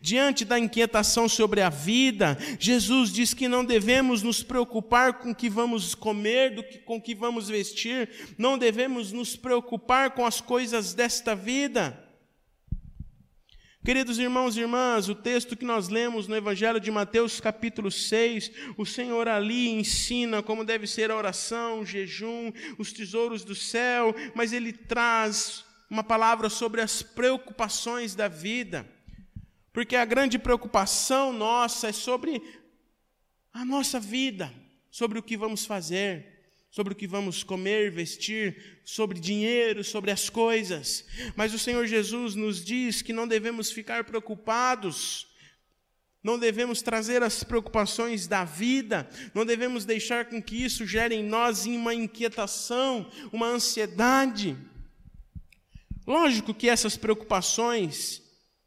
Diante 0.00 0.44
da 0.44 0.60
inquietação 0.60 1.28
sobre 1.28 1.60
a 1.60 1.68
vida, 1.68 2.38
Jesus 2.60 3.12
diz 3.12 3.34
que 3.34 3.48
não 3.48 3.64
devemos 3.64 4.22
nos 4.22 4.44
preocupar 4.44 5.14
com 5.14 5.32
o 5.32 5.34
que 5.34 5.50
vamos 5.50 5.92
comer, 5.92 6.54
do 6.54 6.62
que, 6.62 6.78
com 6.78 6.98
o 6.98 7.02
que 7.02 7.16
vamos 7.16 7.48
vestir, 7.48 8.08
não 8.38 8.56
devemos 8.56 9.10
nos 9.10 9.34
preocupar 9.34 10.12
com 10.12 10.24
as 10.24 10.40
coisas 10.40 10.94
desta 10.94 11.34
vida. 11.34 12.03
Queridos 13.84 14.18
irmãos 14.18 14.56
e 14.56 14.60
irmãs, 14.60 15.10
o 15.10 15.14
texto 15.14 15.54
que 15.54 15.64
nós 15.66 15.90
lemos 15.90 16.26
no 16.26 16.34
Evangelho 16.34 16.80
de 16.80 16.90
Mateus, 16.90 17.38
capítulo 17.38 17.90
6, 17.90 18.50
o 18.78 18.86
Senhor 18.86 19.28
ali 19.28 19.68
ensina 19.68 20.42
como 20.42 20.64
deve 20.64 20.86
ser 20.86 21.10
a 21.10 21.16
oração, 21.16 21.80
o 21.80 21.84
jejum, 21.84 22.50
os 22.78 22.94
tesouros 22.94 23.44
do 23.44 23.54
céu, 23.54 24.14
mas 24.34 24.54
ele 24.54 24.72
traz 24.72 25.66
uma 25.90 26.02
palavra 26.02 26.48
sobre 26.48 26.80
as 26.80 27.02
preocupações 27.02 28.14
da 28.14 28.26
vida, 28.26 28.88
porque 29.70 29.96
a 29.96 30.04
grande 30.06 30.38
preocupação 30.38 31.30
nossa 31.30 31.88
é 31.88 31.92
sobre 31.92 32.40
a 33.52 33.66
nossa 33.66 34.00
vida, 34.00 34.50
sobre 34.90 35.18
o 35.18 35.22
que 35.22 35.36
vamos 35.36 35.66
fazer 35.66 36.33
sobre 36.74 36.92
o 36.92 36.96
que 36.96 37.06
vamos 37.06 37.44
comer, 37.44 37.88
vestir, 37.92 38.80
sobre 38.84 39.20
dinheiro, 39.20 39.84
sobre 39.84 40.10
as 40.10 40.28
coisas. 40.28 41.04
Mas 41.36 41.54
o 41.54 41.58
Senhor 41.58 41.86
Jesus 41.86 42.34
nos 42.34 42.64
diz 42.64 43.00
que 43.00 43.12
não 43.12 43.28
devemos 43.28 43.70
ficar 43.70 44.02
preocupados, 44.02 45.28
não 46.20 46.36
devemos 46.36 46.82
trazer 46.82 47.22
as 47.22 47.44
preocupações 47.44 48.26
da 48.26 48.44
vida, 48.44 49.08
não 49.32 49.46
devemos 49.46 49.84
deixar 49.84 50.24
com 50.24 50.42
que 50.42 50.64
isso 50.64 50.84
gere 50.84 51.14
em 51.14 51.22
nós 51.22 51.64
uma 51.64 51.94
inquietação, 51.94 53.08
uma 53.32 53.46
ansiedade. 53.46 54.56
Lógico 56.04 56.52
que 56.52 56.68
essas 56.68 56.96
preocupações, 56.96 58.20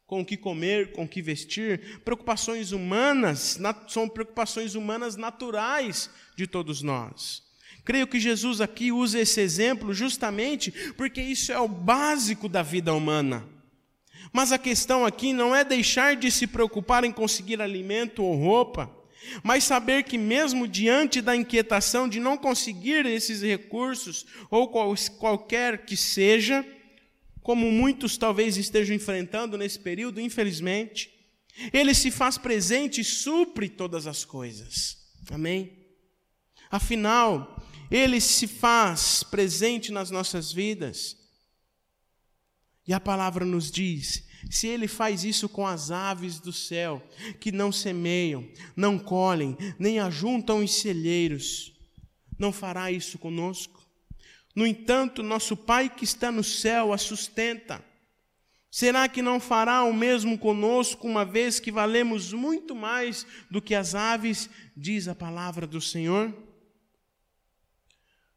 com 0.06 0.22
o 0.22 0.24
que 0.24 0.38
comer, 0.38 0.92
com 0.92 1.04
o 1.04 1.08
que 1.08 1.20
vestir, 1.20 2.00
preocupações 2.06 2.72
humanas, 2.72 3.58
são 3.86 4.08
preocupações 4.08 4.74
humanas 4.74 5.14
naturais 5.14 6.08
de 6.34 6.46
todos 6.46 6.80
nós. 6.80 7.46
Creio 7.88 8.06
que 8.06 8.20
Jesus 8.20 8.60
aqui 8.60 8.92
usa 8.92 9.18
esse 9.18 9.40
exemplo 9.40 9.94
justamente 9.94 10.70
porque 10.92 11.22
isso 11.22 11.50
é 11.50 11.58
o 11.58 11.66
básico 11.66 12.46
da 12.46 12.62
vida 12.62 12.92
humana. 12.92 13.48
Mas 14.30 14.52
a 14.52 14.58
questão 14.58 15.06
aqui 15.06 15.32
não 15.32 15.56
é 15.56 15.64
deixar 15.64 16.14
de 16.14 16.30
se 16.30 16.46
preocupar 16.46 17.02
em 17.02 17.10
conseguir 17.10 17.62
alimento 17.62 18.22
ou 18.22 18.36
roupa, 18.36 18.94
mas 19.42 19.64
saber 19.64 20.02
que, 20.02 20.18
mesmo 20.18 20.68
diante 20.68 21.22
da 21.22 21.34
inquietação 21.34 22.06
de 22.06 22.20
não 22.20 22.36
conseguir 22.36 23.06
esses 23.06 23.40
recursos, 23.40 24.26
ou 24.50 24.68
qual, 24.68 24.94
qualquer 25.18 25.86
que 25.86 25.96
seja, 25.96 26.62
como 27.40 27.72
muitos 27.72 28.18
talvez 28.18 28.58
estejam 28.58 28.94
enfrentando 28.94 29.56
nesse 29.56 29.78
período, 29.78 30.20
infelizmente, 30.20 31.10
Ele 31.72 31.94
se 31.94 32.10
faz 32.10 32.36
presente 32.36 33.00
e 33.00 33.04
supre 33.04 33.66
todas 33.66 34.06
as 34.06 34.26
coisas. 34.26 34.98
Amém? 35.30 35.72
Afinal, 36.70 37.57
Ele 37.90 38.20
se 38.20 38.46
faz 38.46 39.22
presente 39.22 39.90
nas 39.92 40.10
nossas 40.10 40.52
vidas. 40.52 41.16
E 42.86 42.92
a 42.92 43.00
palavra 43.00 43.44
nos 43.44 43.70
diz 43.70 44.28
se 44.50 44.66
ele 44.66 44.86
faz 44.86 45.24
isso 45.24 45.48
com 45.48 45.66
as 45.66 45.90
aves 45.90 46.38
do 46.38 46.52
céu, 46.52 47.02
que 47.40 47.50
não 47.50 47.72
semeiam, 47.72 48.48
não 48.76 48.98
colhem, 48.98 49.56
nem 49.78 49.98
ajuntam 49.98 50.62
em 50.62 50.66
celeiros, 50.66 51.72
não 52.38 52.52
fará 52.52 52.90
isso 52.90 53.18
conosco? 53.18 53.84
No 54.54 54.66
entanto, 54.66 55.22
nosso 55.22 55.56
Pai 55.56 55.88
que 55.88 56.04
está 56.04 56.32
no 56.32 56.42
céu 56.42 56.92
a 56.92 56.98
sustenta. 56.98 57.84
Será 58.70 59.08
que 59.08 59.22
não 59.22 59.40
fará 59.40 59.82
o 59.82 59.92
mesmo 59.92 60.38
conosco, 60.38 61.06
uma 61.06 61.24
vez 61.24 61.58
que 61.58 61.72
valemos 61.72 62.32
muito 62.32 62.74
mais 62.74 63.26
do 63.50 63.62
que 63.62 63.74
as 63.74 63.94
aves, 63.94 64.48
diz 64.76 65.08
a 65.08 65.14
palavra 65.14 65.66
do 65.66 65.80
Senhor? 65.80 66.34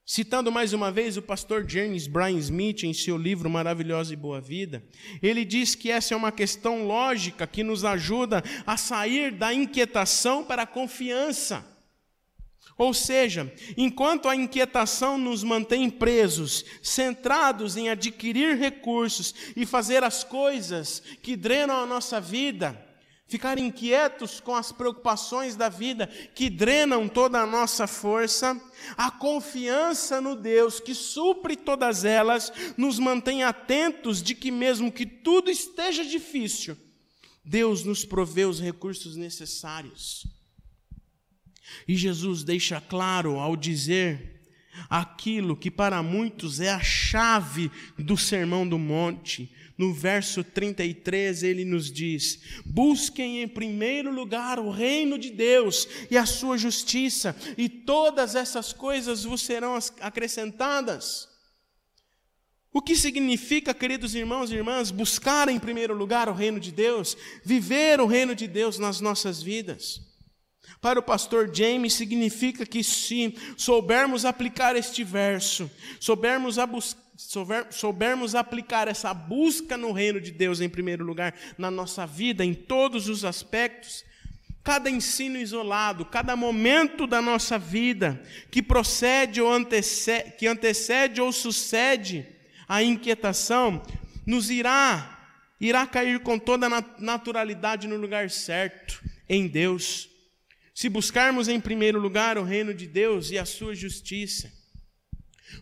Citando 0.05 0.51
mais 0.51 0.73
uma 0.73 0.91
vez 0.91 1.15
o 1.15 1.21
pastor 1.21 1.63
James 1.69 2.07
Bryan 2.07 2.37
Smith 2.37 2.83
em 2.83 2.93
seu 2.93 3.17
livro 3.17 3.49
Maravilhosa 3.49 4.13
e 4.13 4.17
Boa 4.17 4.41
Vida, 4.41 4.83
ele 5.21 5.45
diz 5.45 5.75
que 5.75 5.91
essa 5.91 6.13
é 6.13 6.17
uma 6.17 6.31
questão 6.31 6.85
lógica 6.85 7.45
que 7.45 7.63
nos 7.63 7.85
ajuda 7.85 8.43
a 8.65 8.75
sair 8.75 9.31
da 9.31 9.53
inquietação 9.53 10.43
para 10.43 10.63
a 10.63 10.67
confiança. 10.67 11.65
Ou 12.77 12.95
seja, 12.95 13.53
enquanto 13.77 14.27
a 14.27 14.35
inquietação 14.35 15.17
nos 15.17 15.43
mantém 15.43 15.87
presos, 15.87 16.65
centrados 16.81 17.77
em 17.77 17.89
adquirir 17.89 18.57
recursos 18.57 19.35
e 19.55 19.67
fazer 19.67 20.03
as 20.03 20.23
coisas 20.23 21.01
que 21.21 21.35
drenam 21.35 21.75
a 21.75 21.85
nossa 21.85 22.19
vida, 22.19 22.90
ficar 23.31 23.57
inquietos 23.57 24.41
com 24.41 24.53
as 24.53 24.73
preocupações 24.73 25.55
da 25.55 25.69
vida 25.69 26.05
que 26.35 26.49
drenam 26.49 27.07
toda 27.07 27.39
a 27.39 27.45
nossa 27.45 27.87
força, 27.87 28.61
a 28.97 29.09
confiança 29.09 30.19
no 30.19 30.35
Deus 30.35 30.81
que 30.81 30.93
supre 30.93 31.55
todas 31.55 32.03
elas 32.03 32.51
nos 32.75 32.99
mantém 32.99 33.41
atentos 33.41 34.21
de 34.21 34.35
que, 34.35 34.51
mesmo 34.51 34.91
que 34.91 35.05
tudo 35.05 35.49
esteja 35.49 36.03
difícil, 36.03 36.75
Deus 37.43 37.85
nos 37.85 38.03
provê 38.03 38.43
os 38.43 38.59
recursos 38.59 39.15
necessários. 39.15 40.27
E 41.87 41.95
Jesus 41.95 42.43
deixa 42.43 42.81
claro 42.81 43.39
ao 43.39 43.55
dizer 43.55 44.41
aquilo 44.89 45.55
que 45.55 45.71
para 45.71 46.03
muitos 46.03 46.59
é 46.59 46.69
a 46.69 46.81
chave 46.81 47.71
do 47.97 48.17
Sermão 48.17 48.67
do 48.67 48.77
Monte, 48.77 49.49
no 49.81 49.91
verso 49.91 50.43
33, 50.43 51.41
ele 51.41 51.65
nos 51.65 51.91
diz: 51.91 52.39
Busquem 52.63 53.41
em 53.41 53.47
primeiro 53.47 54.13
lugar 54.13 54.59
o 54.59 54.69
reino 54.69 55.17
de 55.17 55.31
Deus 55.31 55.87
e 56.11 56.15
a 56.15 56.23
sua 56.23 56.55
justiça, 56.55 57.35
e 57.57 57.67
todas 57.67 58.35
essas 58.35 58.71
coisas 58.71 59.23
vos 59.23 59.41
serão 59.41 59.75
acrescentadas. 59.99 61.27
O 62.71 62.79
que 62.79 62.95
significa, 62.95 63.73
queridos 63.73 64.13
irmãos 64.13 64.51
e 64.51 64.55
irmãs, 64.55 64.91
buscar 64.91 65.49
em 65.49 65.57
primeiro 65.57 65.95
lugar 65.95 66.29
o 66.29 66.33
reino 66.33 66.59
de 66.59 66.71
Deus, 66.71 67.17
viver 67.43 67.99
o 67.99 68.05
reino 68.05 68.35
de 68.35 68.47
Deus 68.47 68.77
nas 68.77 69.01
nossas 69.01 69.41
vidas? 69.41 69.99
Para 70.79 70.99
o 70.99 71.03
pastor 71.03 71.49
James, 71.51 71.93
significa 71.93 72.67
que 72.67 72.83
se 72.83 73.35
soubermos 73.57 74.25
aplicar 74.25 74.75
este 74.75 75.03
verso, 75.03 75.69
soubermos 75.99 76.59
a 76.59 76.67
buscar 76.67 77.01
soubermos 77.69 78.35
aplicar 78.35 78.87
essa 78.87 79.13
busca 79.13 79.77
no 79.77 79.91
reino 79.91 80.19
de 80.19 80.31
Deus 80.31 80.59
em 80.59 80.69
primeiro 80.69 81.03
lugar 81.03 81.33
na 81.57 81.69
nossa 81.69 82.05
vida, 82.05 82.43
em 82.43 82.53
todos 82.53 83.07
os 83.07 83.23
aspectos, 83.23 84.03
cada 84.63 84.89
ensino 84.89 85.37
isolado, 85.37 86.05
cada 86.05 86.35
momento 86.35 87.07
da 87.07 87.21
nossa 87.21 87.57
vida 87.57 88.21
que 88.49 88.61
procede 88.61 89.41
ou 89.41 89.51
antecede, 89.51 90.31
que 90.37 90.47
antecede 90.47 91.21
ou 91.21 91.31
sucede 91.31 92.25
a 92.67 92.83
inquietação, 92.83 93.81
nos 94.25 94.49
irá 94.49 95.17
irá 95.59 95.85
cair 95.85 96.19
com 96.21 96.39
toda 96.39 96.65
a 96.65 96.85
naturalidade 96.97 97.87
no 97.87 97.95
lugar 97.95 98.31
certo, 98.31 98.99
em 99.29 99.47
Deus. 99.47 100.09
Se 100.73 100.89
buscarmos 100.89 101.47
em 101.47 101.59
primeiro 101.59 101.99
lugar 101.99 102.39
o 102.39 102.43
reino 102.43 102.73
de 102.73 102.87
Deus 102.87 103.29
e 103.29 103.37
a 103.37 103.45
sua 103.45 103.75
justiça, 103.75 104.51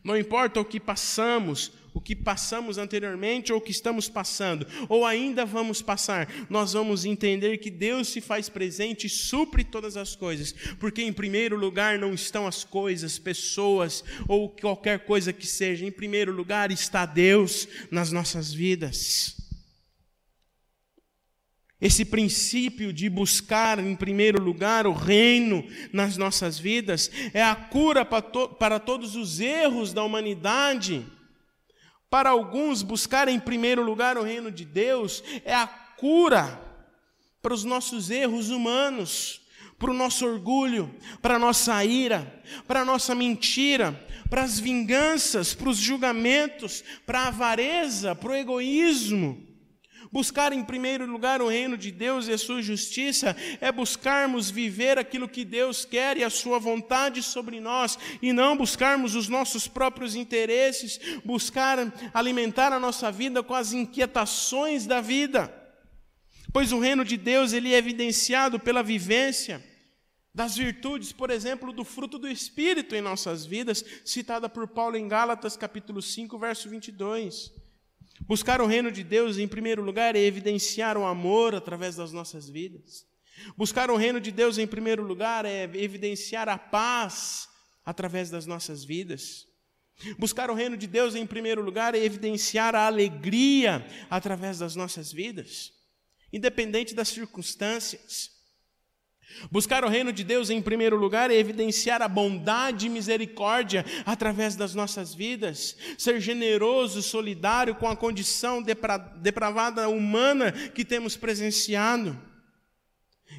não 0.03 0.17
importa 0.17 0.59
o 0.59 0.65
que 0.65 0.79
passamos, 0.79 1.71
o 1.93 2.01
que 2.01 2.15
passamos 2.15 2.77
anteriormente 2.77 3.51
ou 3.51 3.59
o 3.59 3.61
que 3.61 3.71
estamos 3.71 4.07
passando, 4.07 4.65
ou 4.87 5.05
ainda 5.05 5.45
vamos 5.45 5.81
passar, 5.81 6.27
nós 6.49 6.73
vamos 6.73 7.05
entender 7.05 7.57
que 7.57 7.69
Deus 7.69 8.07
se 8.09 8.21
faz 8.21 8.49
presente 8.49 9.07
e 9.07 9.09
supre 9.09 9.63
todas 9.63 9.97
as 9.97 10.15
coisas, 10.15 10.53
porque 10.79 11.01
em 11.01 11.13
primeiro 11.13 11.57
lugar 11.57 11.97
não 11.97 12.13
estão 12.13 12.47
as 12.47 12.63
coisas, 12.63 13.19
pessoas 13.19 14.03
ou 14.27 14.49
qualquer 14.49 14.99
coisa 14.99 15.33
que 15.33 15.47
seja, 15.47 15.85
em 15.85 15.91
primeiro 15.91 16.31
lugar 16.31 16.71
está 16.71 17.05
Deus 17.05 17.67
nas 17.91 18.11
nossas 18.11 18.53
vidas. 18.53 19.38
Esse 21.81 22.03
princípio 22.03 22.91
de 22.91 23.09
buscar 23.09 23.79
em 23.79 23.95
primeiro 23.95 24.41
lugar 24.41 24.85
o 24.85 24.91
reino 24.91 25.65
nas 25.93 26.17
nossas 26.17 26.59
vidas 26.59 27.09
é 27.33 27.41
a 27.41 27.55
cura 27.55 28.03
para, 28.03 28.21
to 28.21 28.49
para 28.49 28.79
todos 28.79 29.15
os 29.15 29.39
erros 29.39 29.93
da 29.93 30.03
humanidade. 30.03 31.05
Para 32.09 32.31
alguns, 32.31 32.81
buscar 32.81 33.29
em 33.29 33.39
primeiro 33.39 33.81
lugar 33.81 34.17
o 34.17 34.23
reino 34.23 34.51
de 34.51 34.65
Deus 34.65 35.23
é 35.45 35.53
a 35.53 35.67
cura 35.67 36.59
para 37.41 37.53
os 37.53 37.63
nossos 37.63 38.09
erros 38.09 38.49
humanos, 38.49 39.39
para 39.77 39.91
o 39.91 39.93
nosso 39.93 40.25
orgulho, 40.25 40.93
para 41.21 41.35
a 41.35 41.39
nossa 41.39 41.85
ira, 41.85 42.41
para 42.67 42.81
a 42.81 42.85
nossa 42.85 43.15
mentira, 43.15 44.05
para 44.29 44.43
as 44.43 44.59
vinganças, 44.59 45.53
para 45.53 45.69
os 45.69 45.77
julgamentos, 45.77 46.83
para 47.05 47.21
a 47.21 47.27
avareza, 47.27 48.13
para 48.13 48.31
o 48.31 48.35
egoísmo. 48.35 49.48
Buscar 50.11 50.51
em 50.51 50.63
primeiro 50.63 51.05
lugar 51.05 51.39
o 51.39 51.47
reino 51.47 51.77
de 51.77 51.91
Deus 51.91 52.27
e 52.27 52.33
a 52.33 52.37
sua 52.37 52.63
justiça 52.63 53.35
é 53.61 53.71
buscarmos 53.71 54.49
viver 54.49 54.97
aquilo 54.97 55.29
que 55.29 55.45
Deus 55.45 55.85
quer 55.85 56.17
e 56.17 56.23
a 56.23 56.31
sua 56.31 56.57
vontade 56.57 57.21
sobre 57.21 57.59
nós 57.59 57.97
e 58.19 58.33
não 58.33 58.57
buscarmos 58.57 59.13
os 59.13 59.27
nossos 59.27 59.67
próprios 59.67 60.15
interesses, 60.15 60.99
buscar 61.23 61.77
alimentar 62.11 62.73
a 62.73 62.79
nossa 62.79 63.11
vida 63.11 63.43
com 63.43 63.53
as 63.53 63.71
inquietações 63.71 64.87
da 64.87 64.99
vida. 64.99 65.53
Pois 66.51 66.71
o 66.71 66.79
reino 66.79 67.05
de 67.05 67.15
Deus 67.15 67.53
ele 67.53 67.73
é 67.73 67.77
evidenciado 67.77 68.59
pela 68.59 68.81
vivência 68.81 69.63
das 70.33 70.55
virtudes, 70.55 71.11
por 71.11 71.29
exemplo, 71.29 71.71
do 71.71 71.83
fruto 71.83 72.17
do 72.17 72.27
espírito 72.27 72.95
em 72.95 73.01
nossas 73.01 73.45
vidas, 73.45 73.83
citada 74.03 74.49
por 74.49 74.67
Paulo 74.67 74.95
em 74.95 75.07
Gálatas 75.07 75.55
capítulo 75.55 76.01
5, 76.01 76.39
verso 76.39 76.67
22. 76.67 77.58
Buscar 78.21 78.61
o 78.61 78.65
reino 78.65 78.91
de 78.91 79.03
Deus, 79.03 79.37
em 79.37 79.47
primeiro 79.47 79.81
lugar, 79.81 80.15
é 80.15 80.19
evidenciar 80.19 80.97
o 80.97 81.05
amor 81.05 81.55
através 81.55 81.95
das 81.95 82.11
nossas 82.11 82.47
vidas. 82.49 83.07
Buscar 83.57 83.89
o 83.89 83.95
reino 83.95 84.19
de 84.19 84.31
Deus, 84.31 84.57
em 84.57 84.67
primeiro 84.67 85.03
lugar, 85.03 85.45
é 85.45 85.63
evidenciar 85.73 86.49
a 86.49 86.57
paz 86.57 87.47
através 87.85 88.29
das 88.29 88.45
nossas 88.45 88.83
vidas. 88.83 89.47
Buscar 90.17 90.49
o 90.49 90.53
reino 90.53 90.77
de 90.77 90.87
Deus, 90.87 91.15
em 91.15 91.25
primeiro 91.25 91.61
lugar, 91.61 91.95
é 91.95 92.03
evidenciar 92.03 92.75
a 92.75 92.87
alegria 92.87 93.85
através 94.09 94.59
das 94.59 94.75
nossas 94.75 95.11
vidas, 95.11 95.73
independente 96.31 96.93
das 96.93 97.09
circunstâncias. 97.09 98.38
Buscar 99.51 99.85
o 99.85 99.89
reino 99.89 100.11
de 100.11 100.23
Deus 100.23 100.49
em 100.49 100.61
primeiro 100.61 100.97
lugar 100.97 101.31
é 101.31 101.35
evidenciar 101.35 102.01
a 102.01 102.07
bondade 102.07 102.87
e 102.87 102.89
misericórdia 102.89 103.85
através 104.05 104.55
das 104.55 104.75
nossas 104.75 105.13
vidas, 105.13 105.77
ser 105.97 106.19
generoso, 106.19 107.01
solidário 107.01 107.75
com 107.75 107.87
a 107.87 107.95
condição 107.95 108.61
depra 108.61 108.97
depravada 108.97 109.87
humana 109.87 110.51
que 110.51 110.83
temos 110.83 111.15
presenciado. 111.15 112.19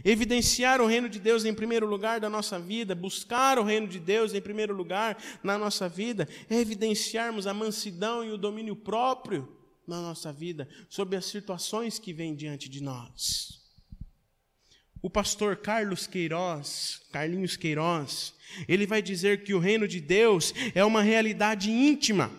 Evidenciar 0.05 0.81
o 0.81 0.87
reino 0.87 1.09
de 1.09 1.19
Deus 1.19 1.45
em 1.45 1.53
primeiro 1.53 1.87
lugar 1.87 2.21
da 2.21 2.31
nossa 2.31 2.59
vida, 2.59 2.95
buscar 2.95 3.59
o 3.59 3.65
reino 3.65 3.89
de 3.89 3.99
Deus 3.99 4.33
em 4.33 4.41
primeiro 4.41 4.75
lugar 4.75 5.19
na 5.43 5.59
nossa 5.59 5.89
vida, 5.89 6.29
é 6.49 6.57
evidenciarmos 6.57 7.47
a 7.47 7.53
mansidão 7.53 8.25
e 8.25 8.31
o 8.31 8.39
domínio 8.39 8.77
próprio 8.77 9.57
na 9.87 10.01
nossa 10.01 10.33
vida 10.33 10.69
sobre 10.89 11.17
as 11.17 11.27
situações 11.27 11.99
que 11.99 12.13
vêm 12.13 12.35
diante 12.35 12.69
de 12.69 12.81
nós. 12.81 13.60
O 15.03 15.09
pastor 15.09 15.57
Carlos 15.57 16.07
Queiroz, 16.07 17.01
Carlinhos 17.13 17.57
Queiroz, 17.57 18.35
ele 18.69 18.87
vai 18.87 19.01
dizer 19.01 19.45
que 19.45 19.55
o 19.55 19.59
reino 19.59 19.87
de 19.89 20.01
Deus 20.01 20.53
é 20.75 20.85
uma 20.85 21.03
realidade 21.03 21.71
íntima, 21.71 22.31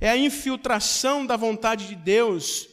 é 0.00 0.10
a 0.10 0.16
infiltração 0.16 1.24
da 1.24 1.36
vontade 1.36 1.86
de 1.86 1.94
Deus 1.94 2.68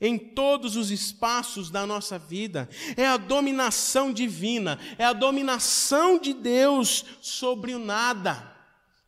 em 0.00 0.18
todos 0.18 0.76
os 0.76 0.90
espaços 0.90 1.70
da 1.70 1.86
nossa 1.86 2.18
vida, 2.18 2.68
é 2.96 3.06
a 3.06 3.16
dominação 3.16 4.12
divina, 4.12 4.78
é 4.98 5.04
a 5.04 5.12
dominação 5.12 6.18
de 6.18 6.34
Deus 6.34 7.04
sobre 7.20 7.74
o 7.74 7.78
nada, 7.78 8.54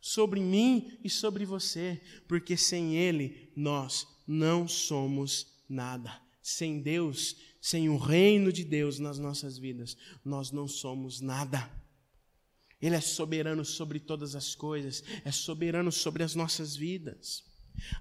sobre 0.01 0.39
mim 0.39 0.97
e 1.03 1.09
sobre 1.09 1.45
você, 1.45 2.01
porque 2.27 2.57
sem 2.57 2.95
Ele 2.95 3.51
nós 3.55 4.07
não 4.27 4.67
somos 4.67 5.47
nada. 5.67 6.19
Sem 6.41 6.81
Deus, 6.81 7.35
sem 7.61 7.89
o 7.89 7.97
reino 7.97 8.51
de 8.51 8.63
Deus 8.63 8.99
nas 8.99 9.19
nossas 9.19 9.57
vidas, 9.57 9.97
nós 10.23 10.51
não 10.51 10.67
somos 10.67 11.19
nada. 11.19 11.69
Ele 12.81 12.95
é 12.95 13.01
soberano 13.01 13.65
sobre 13.65 13.99
todas 13.99 14.35
as 14.35 14.55
coisas, 14.55 15.03
é 15.25 15.31
soberano 15.31 15.91
sobre 15.91 16.23
as 16.23 16.35
nossas 16.35 16.75
vidas. 16.75 17.48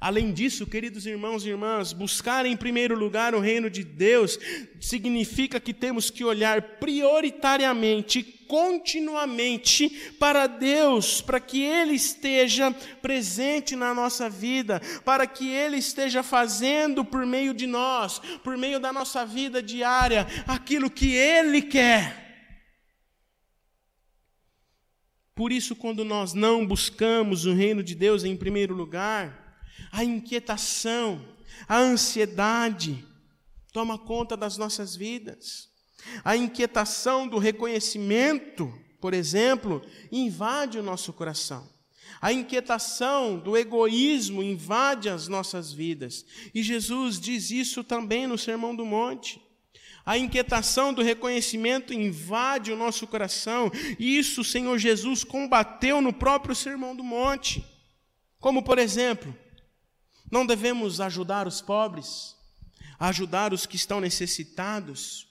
Além 0.01 0.33
disso, 0.33 0.67
queridos 0.67 1.07
irmãos 1.07 1.45
e 1.45 1.49
irmãs, 1.49 1.93
buscar 1.93 2.47
em 2.47 2.57
primeiro 2.57 2.99
lugar 2.99 3.35
o 3.35 3.41
reino 3.41 3.69
de 3.69 3.83
Deus 3.85 4.38
significa 4.81 5.59
que 5.59 5.75
temos 5.75 6.11
que 6.11 6.25
olhar 6.25 6.62
prioritariamente, 6.79 8.23
continuamente 8.23 9.91
para 10.19 10.47
Deus, 10.47 11.21
para 11.21 11.38
que 11.38 11.62
Ele 11.62 11.95
esteja 11.95 12.71
presente 13.03 13.77
na 13.77 13.93
nossa 13.93 14.29
vida, 14.31 14.81
para 15.05 15.27
que 15.27 15.49
Ele 15.49 15.77
esteja 15.77 16.23
fazendo 16.23 17.05
por 17.05 17.27
meio 17.27 17.53
de 17.53 17.67
nós, 17.67 18.21
por 18.43 18.57
meio 18.57 18.81
da 18.81 18.93
nossa 18.93 19.27
vida 19.27 19.62
diária, 19.62 20.27
aquilo 20.47 20.91
que 20.91 21.14
Ele 21.14 21.62
quer. 21.62 22.29
Por 25.38 25.53
isso, 25.53 25.77
quando 25.77 26.05
nós 26.05 26.35
não 26.35 26.67
buscamos 26.67 27.47
o 27.47 27.55
reino 27.55 27.81
de 27.81 27.95
Deus 27.95 28.25
em 28.25 28.37
primeiro 28.37 28.75
lugar, 28.75 29.48
a 29.91 30.05
inquietação, 30.05 31.25
a 31.69 31.79
ansiedade 31.79 33.05
toma 33.73 33.99
conta 33.99 34.37
das 34.37 34.57
nossas 34.57 34.95
vidas. 34.97 35.69
A 36.25 36.37
inquietação 36.37 37.27
do 37.27 37.38
reconhecimento, 37.38 38.73
por 39.01 39.14
exemplo, 39.14 39.83
invade 40.11 40.79
o 40.79 40.83
nosso 40.83 41.12
coração. 41.12 41.69
A 42.21 42.33
inquietação 42.33 43.38
do 43.38 43.57
egoísmo 43.57 44.43
invade 44.43 45.09
as 45.09 45.29
nossas 45.29 45.73
vidas. 45.73 46.25
E 46.55 46.62
Jesus 46.62 47.21
diz 47.21 47.51
isso 47.51 47.85
também 47.85 48.27
no 48.27 48.38
Sermão 48.38 48.75
do 48.75 48.85
Monte. 48.85 49.41
A 50.05 50.17
inquietação 50.17 50.93
do 50.93 51.03
reconhecimento 51.03 51.93
invade 51.93 52.73
o 52.73 52.77
nosso 52.77 53.07
coração. 53.07 53.71
Isso 53.99 54.41
o 54.41 54.45
Senhor 54.45 54.79
Jesus 54.79 55.23
combateu 55.23 56.01
no 56.01 56.12
próprio 56.12 56.55
Sermão 56.55 56.97
do 56.97 57.05
Monte. 57.05 57.64
Como, 58.41 58.62
por 58.62 58.79
exemplo, 58.79 59.37
não 60.31 60.47
devemos 60.47 61.01
ajudar 61.01 61.47
os 61.47 61.61
pobres, 61.61 62.37
ajudar 62.99 63.53
os 63.53 63.67
que 63.67 63.77
estão 63.77 64.01
necessitados, 64.01 65.29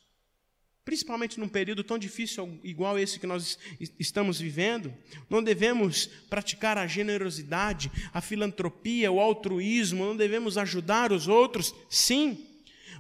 principalmente 0.85 1.37
num 1.39 1.49
período 1.49 1.83
tão 1.83 1.97
difícil 1.97 2.59
igual 2.63 2.97
esse 2.97 3.19
que 3.19 3.27
nós 3.27 3.59
estamos 3.99 4.39
vivendo. 4.39 4.93
Não 5.29 5.43
devemos 5.43 6.07
praticar 6.29 6.77
a 6.77 6.87
generosidade, 6.87 7.91
a 8.13 8.21
filantropia, 8.21 9.11
o 9.11 9.19
altruísmo, 9.19 10.05
não 10.05 10.15
devemos 10.15 10.57
ajudar 10.57 11.11
os 11.11 11.27
outros, 11.27 11.75
sim, 11.89 12.46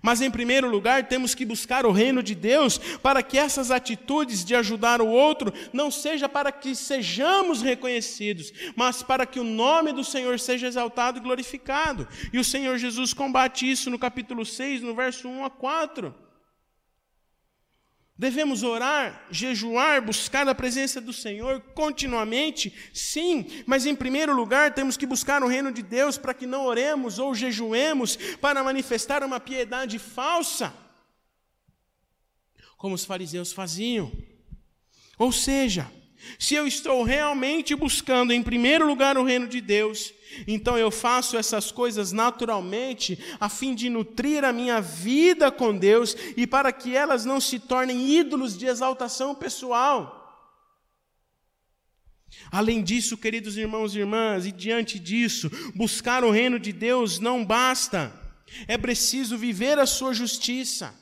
mas, 0.01 0.21
em 0.21 0.31
primeiro 0.31 0.69
lugar, 0.69 1.07
temos 1.07 1.33
que 1.33 1.45
buscar 1.45 1.85
o 1.85 1.91
reino 1.91 2.21
de 2.21 2.35
Deus 2.35 2.77
para 3.01 3.23
que 3.23 3.37
essas 3.37 3.71
atitudes 3.71 4.43
de 4.43 4.55
ajudar 4.55 5.01
o 5.01 5.07
outro 5.07 5.53
não 5.73 5.89
seja 5.89 6.29
para 6.29 6.51
que 6.51 6.75
sejamos 6.75 7.61
reconhecidos, 7.61 8.53
mas 8.75 9.01
para 9.03 9.25
que 9.25 9.39
o 9.39 9.43
nome 9.43 9.91
do 9.91 10.03
Senhor 10.03 10.39
seja 10.39 10.67
exaltado 10.67 11.17
e 11.17 11.21
glorificado. 11.21 12.07
E 12.31 12.39
o 12.39 12.43
Senhor 12.43 12.77
Jesus 12.77 13.13
combate 13.13 13.69
isso 13.69 13.89
no 13.89 13.99
capítulo 13.99 14.45
6, 14.45 14.81
no 14.81 14.95
verso 14.95 15.27
1 15.27 15.45
a 15.45 15.49
4. 15.49 16.26
Devemos 18.17 18.63
orar, 18.63 19.27
jejuar, 19.29 20.01
buscar 20.01 20.47
a 20.47 20.55
presença 20.55 20.99
do 20.99 21.13
Senhor 21.13 21.61
continuamente? 21.75 22.73
Sim, 22.91 23.45
mas 23.67 23.85
em 23.85 23.95
primeiro 23.95 24.35
lugar 24.35 24.73
temos 24.73 24.97
que 24.97 25.05
buscar 25.05 25.43
o 25.43 25.47
reino 25.47 25.71
de 25.71 25.83
Deus 25.83 26.17
para 26.17 26.33
que 26.33 26.47
não 26.47 26.65
oremos 26.65 27.19
ou 27.19 27.35
jejuemos 27.35 28.17
para 28.41 28.63
manifestar 28.63 29.23
uma 29.23 29.39
piedade 29.39 29.99
falsa, 29.99 30.73
como 32.75 32.95
os 32.95 33.05
fariseus 33.05 33.53
faziam. 33.53 34.11
Ou 35.19 35.31
seja, 35.31 35.91
se 36.39 36.55
eu 36.55 36.67
estou 36.67 37.03
realmente 37.03 37.75
buscando 37.75 38.33
em 38.33 38.41
primeiro 38.43 38.87
lugar 38.87 39.17
o 39.17 39.23
reino 39.23 39.47
de 39.47 39.61
Deus, 39.61 40.13
então 40.47 40.77
eu 40.77 40.91
faço 40.91 41.37
essas 41.37 41.71
coisas 41.71 42.11
naturalmente, 42.11 43.17
a 43.39 43.49
fim 43.49 43.73
de 43.73 43.89
nutrir 43.89 44.43
a 44.43 44.53
minha 44.53 44.81
vida 44.81 45.51
com 45.51 45.77
Deus 45.77 46.15
e 46.35 46.45
para 46.45 46.71
que 46.71 46.95
elas 46.95 47.25
não 47.25 47.39
se 47.39 47.59
tornem 47.59 48.09
ídolos 48.17 48.57
de 48.57 48.65
exaltação 48.65 49.33
pessoal. 49.33 50.17
Além 52.51 52.83
disso, 52.83 53.17
queridos 53.17 53.57
irmãos 53.57 53.95
e 53.95 53.99
irmãs, 53.99 54.45
e 54.45 54.51
diante 54.51 54.99
disso, 54.99 55.49
buscar 55.73 56.23
o 56.23 56.31
reino 56.31 56.59
de 56.59 56.73
Deus 56.73 57.19
não 57.19 57.43
basta, 57.43 58.13
é 58.67 58.77
preciso 58.77 59.37
viver 59.37 59.79
a 59.79 59.85
sua 59.85 60.13
justiça. 60.13 60.93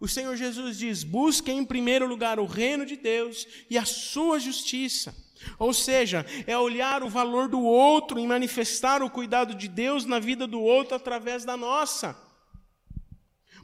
O 0.00 0.08
Senhor 0.08 0.34
Jesus 0.34 0.78
diz: 0.78 1.04
busque 1.04 1.52
em 1.52 1.64
primeiro 1.64 2.06
lugar 2.06 2.40
o 2.40 2.46
reino 2.46 2.86
de 2.86 2.96
Deus 2.96 3.46
e 3.68 3.76
a 3.76 3.84
sua 3.84 4.40
justiça. 4.40 5.14
Ou 5.58 5.72
seja, 5.72 6.24
é 6.46 6.56
olhar 6.56 7.02
o 7.02 7.08
valor 7.08 7.48
do 7.48 7.60
outro 7.60 8.18
e 8.18 8.26
manifestar 8.26 9.02
o 9.02 9.10
cuidado 9.10 9.54
de 9.54 9.68
Deus 9.68 10.04
na 10.04 10.18
vida 10.18 10.46
do 10.46 10.60
outro 10.60 10.94
através 10.94 11.44
da 11.44 11.56
nossa. 11.56 12.16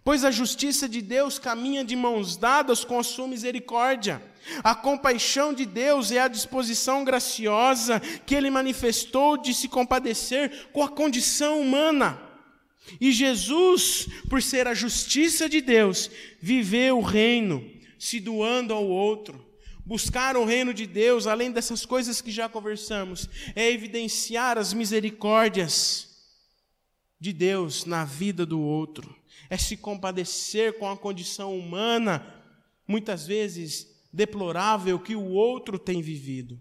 Pois 0.05 0.25
a 0.25 0.31
justiça 0.31 0.89
de 0.89 1.03
Deus 1.03 1.39
caminha 1.39 1.85
de 1.85 1.97
mãos 1.97 2.37
dadas 2.37 2.85
com 2.85 2.99
a 2.99 3.03
sua 3.03 3.27
misericórdia. 3.27 4.23
A 4.63 4.75
compaixão 4.75 5.53
de 5.53 5.67
Deus 5.67 6.13
é 6.13 6.21
a 6.21 6.29
disposição 6.29 7.03
graciosa 7.03 7.99
que 8.25 8.35
ele 8.35 8.49
manifestou 8.49 9.37
de 9.37 9.53
se 9.53 9.69
compadecer 9.69 10.69
com 10.73 10.83
a 10.83 10.89
condição 10.89 11.61
humana. 11.61 12.26
E 13.01 13.13
Jesus, 13.13 14.09
por 14.29 14.43
ser 14.43 14.67
a 14.67 14.75
justiça 14.75 15.49
de 15.49 15.61
Deus, 15.61 16.11
viveu 16.41 16.99
o 16.99 17.03
reino, 17.03 17.69
se 17.99 18.21
doando 18.21 18.73
ao 18.73 18.87
outro. 18.87 19.45
Buscar 19.85 20.37
o 20.37 20.45
reino 20.45 20.75
de 20.75 20.87
Deus, 20.87 21.27
além 21.27 21.53
dessas 21.53 21.87
coisas 21.87 22.21
que 22.21 22.31
já 22.31 22.49
conversamos, 22.49 23.29
é 23.55 23.71
evidenciar 23.71 24.59
as 24.59 24.73
misericórdias 24.73 26.07
de 27.21 27.33
Deus 27.33 27.85
na 27.85 28.05
vida 28.05 28.45
do 28.45 28.61
outro, 28.61 29.15
é 29.49 29.57
se 29.57 29.77
compadecer 29.77 30.79
com 30.79 30.89
a 30.91 30.97
condição 30.97 31.57
humana, 31.57 32.35
muitas 32.87 33.27
vezes 33.27 33.87
deplorável, 34.13 34.99
que 34.99 35.15
o 35.15 35.31
outro 35.31 35.79
tem 35.79 36.03
vivido. 36.03 36.61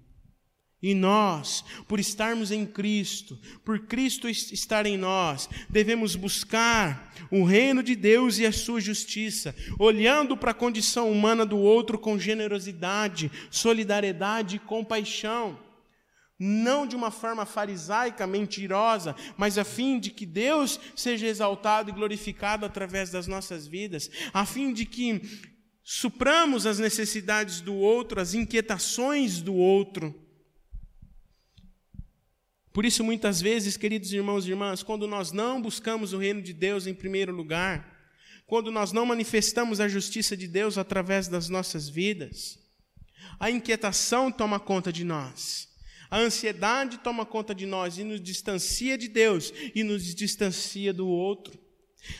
E 0.81 0.93
nós, 0.93 1.63
por 1.87 1.99
estarmos 1.99 2.51
em 2.51 2.65
Cristo, 2.65 3.39
por 3.63 3.79
Cristo 3.87 4.27
estar 4.27 4.85
em 4.85 4.97
nós, 4.97 5.49
devemos 5.69 6.15
buscar 6.15 7.13
o 7.31 7.43
reino 7.43 7.81
de 7.81 7.95
Deus 7.95 8.37
e 8.37 8.45
a 8.45 8.51
sua 8.51 8.81
justiça, 8.81 9.55
olhando 9.79 10.35
para 10.35 10.51
a 10.51 10.55
condição 10.55 11.09
humana 11.09 11.45
do 11.45 11.57
outro 11.57 11.97
com 11.97 12.19
generosidade, 12.19 13.31
solidariedade 13.49 14.57
e 14.57 14.59
compaixão. 14.59 15.57
Não 16.37 16.85
de 16.85 16.97
uma 16.97 17.09
forma 17.09 17.45
farisaica, 17.45 18.27
mentirosa, 18.27 19.15
mas 19.37 19.57
a 19.57 19.63
fim 19.63 19.97
de 19.97 20.11
que 20.11 20.25
Deus 20.25 20.77
seja 20.93 21.25
exaltado 21.25 21.89
e 21.89 21.93
glorificado 21.93 22.65
através 22.65 23.09
das 23.09 23.25
nossas 23.25 23.65
vidas, 23.65 24.11
a 24.33 24.45
fim 24.45 24.73
de 24.73 24.85
que 24.85 25.21
supramos 25.81 26.65
as 26.65 26.77
necessidades 26.77 27.61
do 27.61 27.73
outro, 27.73 28.19
as 28.19 28.33
inquietações 28.33 29.41
do 29.41 29.55
outro 29.55 30.24
por 32.75 32.83
isso, 32.83 33.05
muitas 33.05 33.39
vezes, 33.39 33.77
queridos 33.77 34.11
irmãos 34.11 34.45
e 34.45 34.49
irmãs, 34.49 34.83
quando 34.83 35.07
nós 35.07 35.31
não 35.31 35.61
buscamos 35.61 36.11
o 36.11 36.17
reino 36.17 36.41
de 36.41 36.51
Deus 36.51 36.85
em 36.85 36.93
primeiro 36.93 37.31
lugar, 37.31 38.11
quando 38.45 38.69
nós 38.69 38.91
não 38.91 39.05
manifestamos 39.05 39.79
a 39.79 39.87
justiça 39.87 40.35
de 40.35 40.45
Deus 40.45 40.77
através 40.77 41.29
das 41.29 41.47
nossas 41.47 41.87
vidas, 41.87 42.59
a 43.39 43.49
inquietação 43.49 44.29
toma 44.29 44.59
conta 44.59 44.91
de 44.91 45.05
nós, 45.05 45.69
a 46.11 46.19
ansiedade 46.19 46.97
toma 46.97 47.25
conta 47.25 47.55
de 47.55 47.65
nós 47.65 47.97
e 47.97 48.03
nos 48.03 48.19
distancia 48.19 48.97
de 48.97 49.07
Deus 49.07 49.53
e 49.73 49.81
nos 49.81 50.13
distancia 50.13 50.91
do 50.91 51.07
outro. 51.07 51.57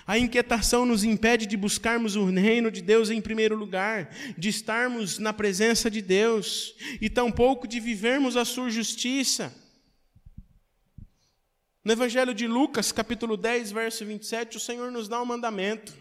A 0.08 0.18
inquietação 0.18 0.86
nos 0.86 1.04
impede 1.04 1.46
de 1.46 1.58
buscarmos 1.58 2.16
o 2.16 2.24
reino 2.24 2.72
de 2.72 2.82
Deus 2.82 3.10
em 3.10 3.20
primeiro 3.20 3.58
lugar, 3.58 4.10
de 4.38 4.48
estarmos 4.48 5.20
na 5.20 5.34
presença 5.34 5.92
de 5.92 6.02
Deus 6.02 6.76
e 7.02 7.10
tampouco 7.10 7.68
de 7.68 7.82
vivermos 7.82 8.38
a 8.38 8.46
sua 8.46 8.70
justiça. 8.70 9.65
No 11.86 11.94
Evangelho 11.94 12.34
de 12.34 12.48
Lucas, 12.48 12.92
capítulo 12.92 13.38
10, 13.38 13.72
verso 13.72 14.04
27, 14.04 14.58
o 14.58 14.60
Senhor 14.60 14.92
nos 14.92 15.08
dá 15.08 15.22
um 15.22 15.26
mandamento. 15.26 15.94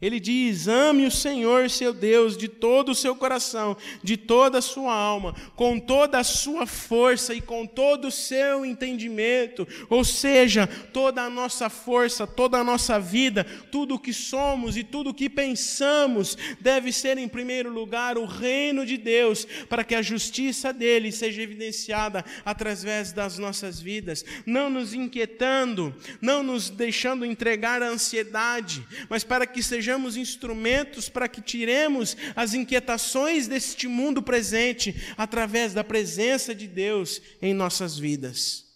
Ele 0.00 0.20
diz: 0.20 0.68
ame 0.68 1.06
o 1.06 1.10
Senhor 1.10 1.70
seu 1.70 1.94
Deus 1.94 2.36
de 2.36 2.48
todo 2.48 2.90
o 2.90 2.94
seu 2.94 3.16
coração, 3.16 3.74
de 4.02 4.14
toda 4.18 4.58
a 4.58 4.62
sua 4.62 4.92
alma, 4.92 5.34
com 5.54 5.80
toda 5.80 6.18
a 6.18 6.24
sua 6.24 6.66
força 6.66 7.32
e 7.32 7.40
com 7.40 7.66
todo 7.66 8.08
o 8.08 8.10
seu 8.10 8.66
entendimento. 8.66 9.66
Ou 9.88 10.04
seja, 10.04 10.66
toda 10.66 11.22
a 11.22 11.30
nossa 11.30 11.70
força, 11.70 12.26
toda 12.26 12.58
a 12.58 12.64
nossa 12.64 13.00
vida, 13.00 13.44
tudo 13.72 13.94
o 13.94 13.98
que 13.98 14.12
somos 14.12 14.76
e 14.76 14.84
tudo 14.84 15.10
o 15.10 15.14
que 15.14 15.30
pensamos 15.30 16.36
deve 16.60 16.92
ser, 16.92 17.16
em 17.16 17.26
primeiro 17.26 17.72
lugar, 17.72 18.18
o 18.18 18.26
reino 18.26 18.84
de 18.84 18.98
Deus, 18.98 19.46
para 19.66 19.82
que 19.82 19.94
a 19.94 20.02
justiça 20.02 20.74
dele 20.74 21.10
seja 21.10 21.40
evidenciada 21.40 22.22
através 22.44 23.12
das 23.12 23.38
nossas 23.38 23.80
vidas, 23.80 24.26
não 24.44 24.68
nos 24.68 24.92
inquietando, 24.92 25.94
não 26.20 26.42
nos 26.42 26.68
deixando 26.68 27.24
entregar 27.24 27.82
à 27.82 27.88
ansiedade, 27.88 28.86
mas 29.08 29.24
para 29.24 29.46
que 29.46 29.62
seja 29.62 29.85
sejamos 29.86 30.16
instrumentos 30.16 31.08
para 31.08 31.28
que 31.28 31.40
tiremos 31.40 32.16
as 32.34 32.54
inquietações 32.54 33.46
deste 33.46 33.86
mundo 33.86 34.20
presente 34.20 35.14
através 35.16 35.72
da 35.72 35.84
presença 35.84 36.52
de 36.52 36.66
Deus 36.66 37.22
em 37.40 37.54
nossas 37.54 37.96
vidas. 37.96 38.66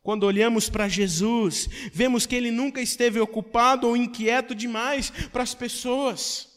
Quando 0.00 0.22
olhamos 0.22 0.70
para 0.70 0.88
Jesus, 0.88 1.68
vemos 1.92 2.24
que 2.24 2.36
ele 2.36 2.52
nunca 2.52 2.80
esteve 2.80 3.18
ocupado 3.18 3.88
ou 3.88 3.96
inquieto 3.96 4.54
demais 4.54 5.10
para 5.32 5.42
as 5.42 5.54
pessoas 5.56 6.47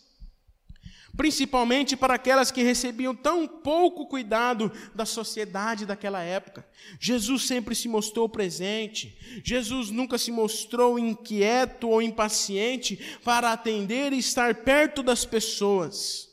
principalmente 1.15 1.95
para 1.95 2.15
aquelas 2.15 2.51
que 2.51 2.63
recebiam 2.63 3.15
tão 3.15 3.47
pouco 3.47 4.07
cuidado 4.07 4.71
da 4.95 5.05
sociedade 5.05 5.85
daquela 5.85 6.21
época. 6.21 6.65
Jesus 6.99 7.43
sempre 7.43 7.75
se 7.75 7.87
mostrou 7.87 8.29
presente, 8.29 9.17
Jesus 9.43 9.89
nunca 9.89 10.17
se 10.17 10.31
mostrou 10.31 10.97
inquieto 10.97 11.89
ou 11.89 12.01
impaciente 12.01 12.99
para 13.23 13.51
atender 13.51 14.13
e 14.13 14.19
estar 14.19 14.55
perto 14.55 15.03
das 15.03 15.25
pessoas. 15.25 16.29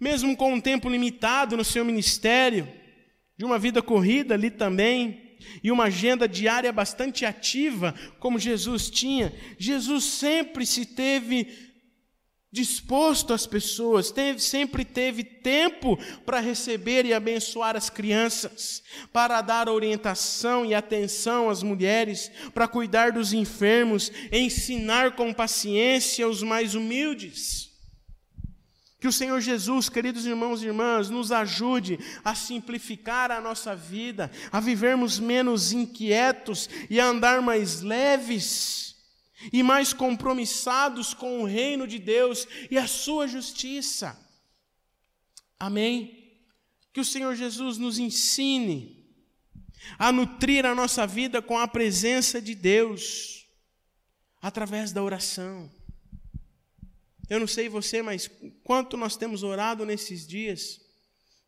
Mesmo 0.00 0.36
com 0.36 0.54
um 0.54 0.60
tempo 0.60 0.88
limitado 0.88 1.56
no 1.56 1.64
seu 1.64 1.84
ministério, 1.84 2.68
de 3.36 3.44
uma 3.44 3.58
vida 3.58 3.82
corrida 3.82 4.34
ali 4.34 4.50
também, 4.50 5.28
e 5.62 5.70
uma 5.70 5.84
agenda 5.84 6.28
diária 6.28 6.72
bastante 6.72 7.24
ativa, 7.24 7.94
como 8.18 8.38
Jesus 8.38 8.90
tinha, 8.90 9.32
Jesus 9.58 10.04
sempre 10.04 10.66
se 10.66 10.84
teve 10.84 11.67
disposto 12.50 13.34
às 13.34 13.46
pessoas, 13.46 14.10
teve, 14.10 14.40
sempre 14.40 14.84
teve 14.84 15.22
tempo 15.22 15.98
para 16.24 16.40
receber 16.40 17.04
e 17.04 17.12
abençoar 17.12 17.76
as 17.76 17.90
crianças, 17.90 18.82
para 19.12 19.40
dar 19.42 19.68
orientação 19.68 20.64
e 20.64 20.74
atenção 20.74 21.50
às 21.50 21.62
mulheres, 21.62 22.30
para 22.54 22.66
cuidar 22.66 23.12
dos 23.12 23.32
enfermos, 23.32 24.10
ensinar 24.32 25.14
com 25.14 25.32
paciência 25.32 26.26
os 26.26 26.42
mais 26.42 26.74
humildes. 26.74 27.68
Que 28.98 29.06
o 29.06 29.12
Senhor 29.12 29.40
Jesus, 29.40 29.88
queridos 29.88 30.26
irmãos 30.26 30.60
e 30.60 30.66
irmãs, 30.66 31.08
nos 31.08 31.30
ajude 31.30 32.00
a 32.24 32.34
simplificar 32.34 33.30
a 33.30 33.40
nossa 33.40 33.76
vida, 33.76 34.28
a 34.50 34.58
vivermos 34.58 35.20
menos 35.20 35.70
inquietos 35.70 36.68
e 36.90 36.98
a 36.98 37.06
andar 37.06 37.40
mais 37.40 37.80
leves 37.80 38.87
e 39.52 39.62
mais 39.62 39.92
compromissados 39.92 41.14
com 41.14 41.42
o 41.42 41.46
reino 41.46 41.86
de 41.86 41.98
Deus 41.98 42.46
e 42.70 42.76
a 42.76 42.86
sua 42.86 43.28
justiça. 43.28 44.18
Amém? 45.58 46.36
Que 46.92 47.00
o 47.00 47.04
Senhor 47.04 47.34
Jesus 47.34 47.78
nos 47.78 47.98
ensine 47.98 48.98
a 49.98 50.10
nutrir 50.10 50.66
a 50.66 50.74
nossa 50.74 51.06
vida 51.06 51.40
com 51.40 51.58
a 51.58 51.68
presença 51.68 52.42
de 52.42 52.54
Deus, 52.54 53.46
através 54.42 54.92
da 54.92 55.02
oração. 55.02 55.70
Eu 57.28 57.40
não 57.40 57.46
sei 57.46 57.68
você, 57.68 58.02
mas 58.02 58.30
quanto 58.64 58.96
nós 58.96 59.16
temos 59.16 59.42
orado 59.42 59.84
nesses 59.84 60.26
dias, 60.26 60.80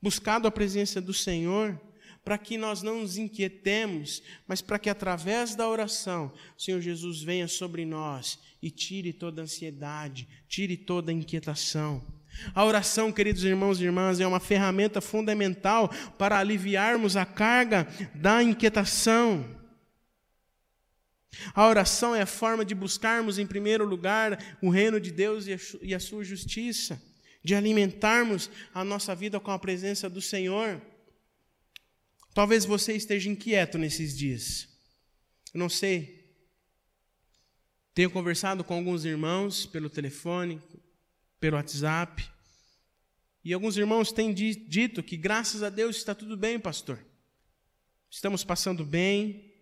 buscado 0.01 0.47
a 0.47 0.51
presença 0.51 1.01
do 1.01 1.13
Senhor 1.13 1.81
para 2.25 2.37
que 2.39 2.59
nós 2.59 2.83
não 2.83 3.01
nos 3.01 3.17
inquietemos, 3.17 4.23
mas 4.47 4.61
para 4.61 4.79
que 4.79 4.91
através 4.91 5.55
da 5.55 5.69
oração, 5.69 6.33
o 6.57 6.63
Senhor 6.63 6.81
Jesus 6.81 7.23
venha 7.23 7.49
sobre 7.49 7.85
nós 7.85 8.39
e 8.63 8.71
tire 8.71 9.13
toda 9.13 9.43
ansiedade, 9.43 10.29
tire 10.49 10.77
toda 10.77 11.13
inquietação. 11.13 12.05
A 12.55 12.65
oração, 12.65 13.11
queridos 13.11 13.45
irmãos 13.45 13.81
e 13.81 13.85
irmãs, 13.85 14.21
é 14.21 14.27
uma 14.27 14.41
ferramenta 14.41 15.01
fundamental 15.01 15.89
para 16.19 16.39
aliviarmos 16.39 17.17
a 17.17 17.25
carga 17.25 17.89
da 18.15 18.43
inquietação. 18.43 19.59
A 21.55 21.67
oração 21.67 22.15
é 22.15 22.23
a 22.23 22.27
forma 22.27 22.65
de 22.65 22.75
buscarmos, 22.75 23.39
em 23.39 23.47
primeiro 23.47 23.85
lugar, 23.85 24.59
o 24.63 24.69
reino 24.69 25.01
de 25.01 25.11
Deus 25.11 25.47
e 25.81 25.95
a 25.95 26.01
sua 26.01 26.23
justiça, 26.25 27.01
de 27.43 27.55
alimentarmos 27.55 28.51
a 28.75 28.85
nossa 28.85 29.15
vida 29.15 29.41
com 29.41 29.51
a 29.51 29.59
presença 29.59 30.09
do 30.09 30.21
Senhor. 30.21 30.81
Talvez 32.33 32.65
você 32.65 32.95
esteja 32.95 33.29
inquieto 33.29 33.77
nesses 33.77 34.17
dias. 34.17 34.69
Eu 35.53 35.59
não 35.59 35.69
sei. 35.69 36.21
Tenho 37.93 38.11
conversado 38.11 38.63
com 38.63 38.75
alguns 38.75 39.05
irmãos 39.05 39.67
pelo 39.67 39.91
telefone, 39.91 40.63
pelo 41.41 41.57
WhatsApp. 41.57 42.29
E 43.45 43.53
alguns 43.53 43.77
irmãos 43.77 44.13
têm 44.13 44.33
dito 44.33 45.03
que, 45.03 45.17
graças 45.17 45.63
a 45.63 45.71
Deus, 45.71 45.97
está 45.97 46.15
tudo 46.15 46.37
bem, 46.37 46.59
pastor. 46.59 47.05
Estamos 48.09 48.45
passando 48.45 48.85
bem, 48.85 49.53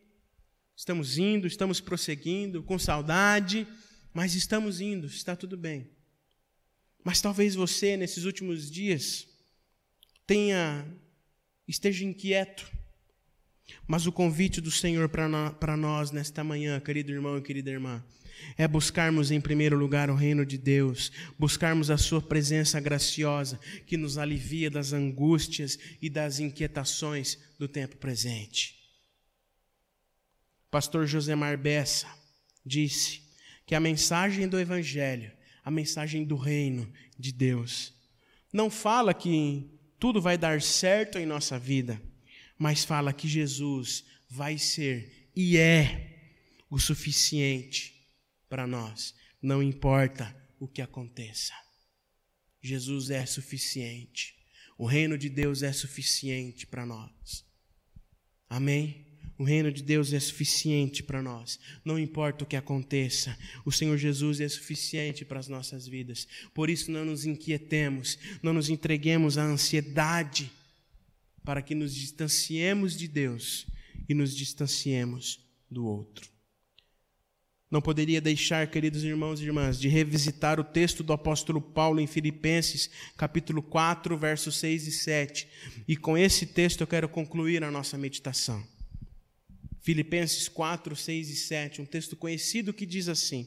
estamos 0.76 1.16
indo, 1.16 1.46
estamos 1.46 1.80
prosseguindo, 1.80 2.62
com 2.62 2.78
saudade, 2.78 3.66
mas 4.12 4.34
estamos 4.34 4.80
indo, 4.80 5.06
está 5.06 5.36
tudo 5.36 5.56
bem. 5.56 5.90
Mas 7.04 7.20
talvez 7.20 7.54
você, 7.54 7.96
nesses 7.96 8.24
últimos 8.24 8.70
dias, 8.70 9.26
tenha 10.26 10.86
esteja 11.68 12.04
inquieto. 12.04 12.66
Mas 13.86 14.06
o 14.06 14.12
convite 14.12 14.60
do 14.60 14.70
Senhor 14.70 15.08
para 15.08 15.76
nós 15.76 16.10
nesta 16.10 16.42
manhã, 16.42 16.80
querido 16.80 17.12
irmão 17.12 17.36
e 17.36 17.42
querida 17.42 17.70
irmã, 17.70 18.02
é 18.56 18.66
buscarmos 18.66 19.30
em 19.30 19.40
primeiro 19.40 19.76
lugar 19.76 20.10
o 20.10 20.14
reino 20.14 20.46
de 20.46 20.56
Deus, 20.56 21.12
buscarmos 21.38 21.90
a 21.90 21.98
Sua 21.98 22.22
presença 22.22 22.80
graciosa 22.80 23.60
que 23.86 23.96
nos 23.96 24.16
alivia 24.16 24.70
das 24.70 24.92
angústias 24.92 25.78
e 26.00 26.08
das 26.08 26.38
inquietações 26.40 27.38
do 27.58 27.68
tempo 27.68 27.96
presente. 27.96 28.78
Pastor 30.70 31.06
Josemar 31.06 31.58
Bessa 31.58 32.08
disse 32.64 33.22
que 33.66 33.74
a 33.74 33.80
mensagem 33.80 34.48
do 34.48 34.58
Evangelho, 34.58 35.32
a 35.64 35.70
mensagem 35.70 36.24
do 36.24 36.36
reino 36.36 36.90
de 37.18 37.32
Deus, 37.32 37.92
não 38.52 38.70
fala 38.70 39.12
que 39.12 39.77
tudo 39.98 40.20
vai 40.20 40.38
dar 40.38 40.62
certo 40.62 41.18
em 41.18 41.26
nossa 41.26 41.58
vida, 41.58 42.00
mas 42.58 42.84
fala 42.84 43.12
que 43.12 43.28
Jesus 43.28 44.04
vai 44.28 44.58
ser 44.58 45.30
e 45.34 45.56
é 45.56 46.16
o 46.70 46.78
suficiente 46.78 47.94
para 48.48 48.66
nós, 48.66 49.14
não 49.40 49.62
importa 49.62 50.34
o 50.58 50.66
que 50.66 50.82
aconteça. 50.82 51.52
Jesus 52.60 53.10
é 53.10 53.24
suficiente. 53.24 54.36
O 54.76 54.86
reino 54.86 55.16
de 55.16 55.28
Deus 55.28 55.62
é 55.62 55.72
suficiente 55.72 56.66
para 56.66 56.84
nós. 56.84 57.44
Amém? 58.48 59.07
O 59.38 59.44
reino 59.44 59.70
de 59.70 59.84
Deus 59.84 60.12
é 60.12 60.18
suficiente 60.18 61.00
para 61.00 61.22
nós. 61.22 61.60
Não 61.84 61.96
importa 61.96 62.42
o 62.42 62.46
que 62.46 62.56
aconteça, 62.56 63.38
o 63.64 63.70
Senhor 63.70 63.96
Jesus 63.96 64.40
é 64.40 64.48
suficiente 64.48 65.24
para 65.24 65.38
as 65.38 65.46
nossas 65.46 65.86
vidas. 65.86 66.26
Por 66.52 66.68
isso, 66.68 66.90
não 66.90 67.04
nos 67.04 67.24
inquietemos, 67.24 68.18
não 68.42 68.52
nos 68.52 68.68
entreguemos 68.68 69.38
à 69.38 69.44
ansiedade, 69.44 70.50
para 71.44 71.62
que 71.62 71.74
nos 71.74 71.94
distanciemos 71.94 72.96
de 72.96 73.06
Deus 73.06 73.66
e 74.08 74.12
nos 74.12 74.36
distanciemos 74.36 75.40
do 75.70 75.86
outro. 75.86 76.28
Não 77.70 77.80
poderia 77.80 78.20
deixar, 78.20 78.66
queridos 78.66 79.04
irmãos 79.04 79.40
e 79.40 79.44
irmãs, 79.44 79.78
de 79.78 79.88
revisitar 79.88 80.58
o 80.58 80.64
texto 80.64 81.04
do 81.04 81.12
apóstolo 81.12 81.60
Paulo 81.60 82.00
em 82.00 82.06
Filipenses, 82.06 82.90
capítulo 83.16 83.62
4, 83.62 84.16
versos 84.18 84.56
6 84.56 84.88
e 84.88 84.92
7. 84.92 85.48
E 85.86 85.96
com 85.96 86.18
esse 86.18 86.46
texto 86.46 86.80
eu 86.80 86.86
quero 86.86 87.08
concluir 87.08 87.62
a 87.62 87.70
nossa 87.70 87.96
meditação. 87.96 88.66
Filipenses 89.88 90.48
4, 90.48 90.94
6 90.94 91.30
e 91.30 91.34
7, 91.34 91.80
um 91.80 91.86
texto 91.86 92.14
conhecido 92.14 92.74
que 92.74 92.84
diz 92.84 93.08
assim: 93.08 93.46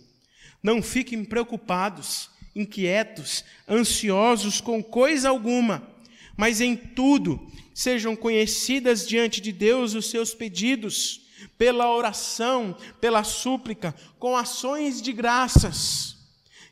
Não 0.64 0.82
fiquem 0.82 1.24
preocupados, 1.24 2.32
inquietos, 2.56 3.46
ansiosos 3.70 4.60
com 4.60 4.82
coisa 4.82 5.30
alguma, 5.30 5.88
mas 6.36 6.60
em 6.60 6.76
tudo 6.76 7.48
sejam 7.76 8.16
conhecidas 8.16 9.08
diante 9.08 9.40
de 9.40 9.52
Deus 9.52 9.94
os 9.94 10.10
seus 10.10 10.34
pedidos, 10.34 11.22
pela 11.60 11.96
oração, 11.96 12.76
pela 13.00 13.24
súplica, 13.24 13.94
com 14.18 14.36
ações 14.36 15.00
de 15.00 15.14
graças. 15.14 16.18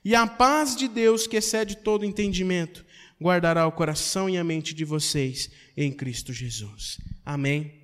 E 0.04 0.16
a 0.16 0.26
paz 0.26 0.76
de 0.76 0.88
Deus, 0.88 1.28
que 1.28 1.38
excede 1.38 1.78
todo 1.78 2.04
entendimento, 2.04 2.84
guardará 3.22 3.68
o 3.68 3.72
coração 3.72 4.28
e 4.28 4.36
a 4.36 4.44
mente 4.44 4.74
de 4.74 4.84
vocês 4.84 5.48
em 5.78 5.92
Cristo 5.92 6.34
Jesus. 6.34 6.98
Amém. 7.24 7.79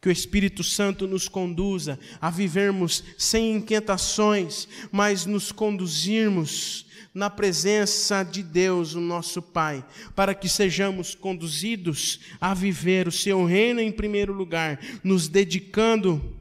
Que 0.00 0.08
o 0.08 0.12
Espírito 0.12 0.64
Santo 0.64 1.06
nos 1.06 1.28
conduza 1.28 1.98
a 2.20 2.30
vivermos 2.30 3.04
sem 3.18 3.56
inquietações, 3.56 4.66
mas 4.90 5.26
nos 5.26 5.52
conduzirmos 5.52 6.86
na 7.12 7.28
presença 7.28 8.22
de 8.22 8.42
Deus, 8.42 8.94
o 8.94 9.00
nosso 9.00 9.42
Pai, 9.42 9.84
para 10.14 10.34
que 10.34 10.48
sejamos 10.48 11.14
conduzidos 11.14 12.20
a 12.40 12.54
viver 12.54 13.08
o 13.08 13.12
seu 13.12 13.44
reino 13.44 13.80
em 13.80 13.92
primeiro 13.92 14.32
lugar, 14.32 14.80
nos 15.02 15.28
dedicando 15.28 16.36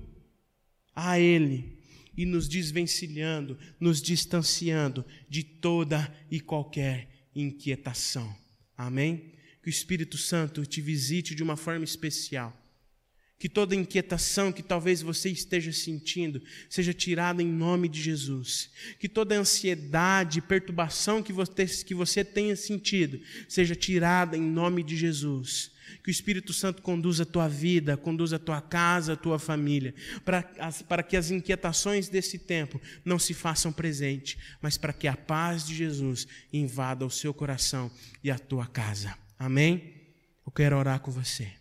a 0.95 1.19
Ele 1.19 1.79
e 2.15 2.25
nos 2.25 2.47
desvencilhando, 2.47 3.57
nos 3.79 4.01
distanciando 4.01 5.05
de 5.27 5.43
toda 5.43 6.13
e 6.29 6.39
qualquer 6.39 7.09
inquietação. 7.35 8.33
Amém? 8.77 9.33
Que 9.61 9.69
o 9.69 9.71
Espírito 9.71 10.17
Santo 10.17 10.65
te 10.65 10.81
visite 10.81 11.33
de 11.33 11.43
uma 11.43 11.57
forma 11.57 11.83
especial 11.83 12.58
que 13.39 13.47
toda 13.47 13.73
inquietação 13.73 14.51
que 14.51 14.61
talvez 14.61 15.01
você 15.01 15.29
esteja 15.29 15.71
sentindo 15.71 16.41
seja 16.69 16.93
tirada 16.93 17.41
em 17.41 17.47
nome 17.47 17.87
de 17.87 18.01
Jesus. 18.01 18.69
Que 18.99 19.07
toda 19.07 19.39
ansiedade, 19.39 20.41
perturbação 20.41 21.23
que 21.23 21.31
você, 21.31 21.65
que 21.65 21.95
você 21.95 22.25
tenha 22.25 22.55
sentido 22.57 23.21
seja 23.47 23.75
tirada 23.75 24.35
em 24.35 24.41
nome 24.41 24.83
de 24.83 24.97
Jesus. 24.97 25.71
Que 26.03 26.09
o 26.09 26.11
Espírito 26.11 26.51
Santo 26.51 26.81
conduza 26.81 27.23
a 27.23 27.25
tua 27.25 27.47
vida, 27.47 27.95
conduza 27.95 28.35
a 28.35 28.39
tua 28.39 28.61
casa, 28.61 29.13
a 29.13 29.17
tua 29.17 29.39
família, 29.39 29.95
para, 30.23 30.43
para 30.87 31.01
que 31.01 31.15
as 31.17 31.31
inquietações 31.31 32.09
desse 32.09 32.37
tempo 32.37 32.79
não 33.03 33.17
se 33.17 33.33
façam 33.33 33.71
presente, 33.71 34.37
mas 34.61 34.77
para 34.77 34.93
que 34.93 35.07
a 35.07 35.15
paz 35.15 35.65
de 35.65 35.73
Jesus 35.73 36.27
invada 36.51 37.05
o 37.05 37.09
seu 37.09 37.33
coração 37.33 37.89
e 38.23 38.29
a 38.29 38.37
tua 38.37 38.67
casa. 38.67 39.17
Amém? 39.37 39.95
Eu 40.45 40.51
quero 40.51 40.77
orar 40.77 40.99
com 40.99 41.09
você. 41.09 41.58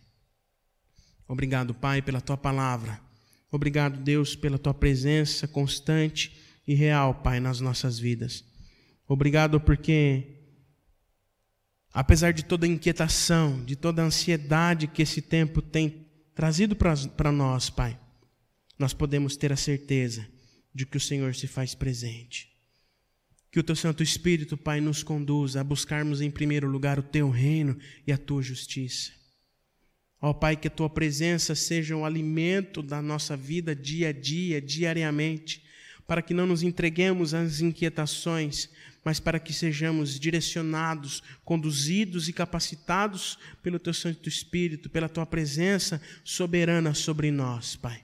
Obrigado, 1.29 1.75
Pai, 1.75 2.01
pela 2.01 2.19
tua 2.19 2.35
palavra. 2.35 2.99
Obrigado, 3.51 4.01
Deus, 4.01 4.35
pela 4.35 4.57
tua 4.57 4.73
presença 4.73 5.47
constante 5.47 6.35
e 6.67 6.73
real, 6.73 7.13
Pai, 7.13 7.39
nas 7.39 7.59
nossas 7.59 7.99
vidas. 7.99 8.43
Obrigado 9.07 9.61
porque, 9.61 10.39
apesar 11.93 12.33
de 12.33 12.43
toda 12.43 12.65
a 12.65 12.69
inquietação, 12.69 13.63
de 13.63 13.75
toda 13.75 14.01
a 14.01 14.05
ansiedade 14.05 14.87
que 14.87 15.03
esse 15.03 15.21
tempo 15.21 15.61
tem 15.61 16.07
trazido 16.33 16.75
para 16.75 17.31
nós, 17.31 17.69
Pai, 17.69 17.99
nós 18.79 18.91
podemos 18.91 19.37
ter 19.37 19.53
a 19.53 19.55
certeza 19.55 20.27
de 20.73 20.83
que 20.83 20.97
o 20.97 21.01
Senhor 21.01 21.35
se 21.35 21.45
faz 21.45 21.75
presente. 21.75 22.49
Que 23.51 23.59
o 23.59 23.63
teu 23.63 23.75
Santo 23.75 24.01
Espírito, 24.01 24.57
Pai, 24.57 24.81
nos 24.81 25.03
conduza 25.03 25.61
a 25.61 25.63
buscarmos 25.63 26.21
em 26.21 26.31
primeiro 26.31 26.67
lugar 26.67 26.97
o 26.97 27.03
teu 27.03 27.29
reino 27.29 27.77
e 28.07 28.11
a 28.11 28.17
tua 28.17 28.41
justiça. 28.41 29.18
Ó 30.21 30.33
Pai, 30.33 30.57
que 30.57 30.67
a 30.67 30.71
tua 30.71 30.89
presença 30.89 31.55
seja 31.55 31.95
o 31.95 32.03
alimento 32.03 32.81
da 32.83 33.01
nossa 33.01 33.37
vida 33.37 33.73
dia 33.73 34.09
a 34.09 34.11
dia, 34.11 34.61
diariamente, 34.61 35.63
para 36.05 36.21
que 36.21 36.33
não 36.33 36.45
nos 36.45 36.61
entreguemos 36.61 37.33
às 37.33 37.61
inquietações, 37.61 38.69
mas 39.05 39.19
para 39.19 39.39
que 39.39 39.53
sejamos 39.53 40.19
direcionados, 40.19 41.23
conduzidos 41.45 42.27
e 42.27 42.33
capacitados 42.33 43.39
pelo 43.63 43.79
teu 43.79 43.93
Santo 43.93 44.27
Espírito, 44.27 44.89
pela 44.89 45.07
tua 45.07 45.25
presença 45.25 46.01
soberana 46.23 46.93
sobre 46.93 47.31
nós, 47.31 47.77
Pai. 47.77 48.01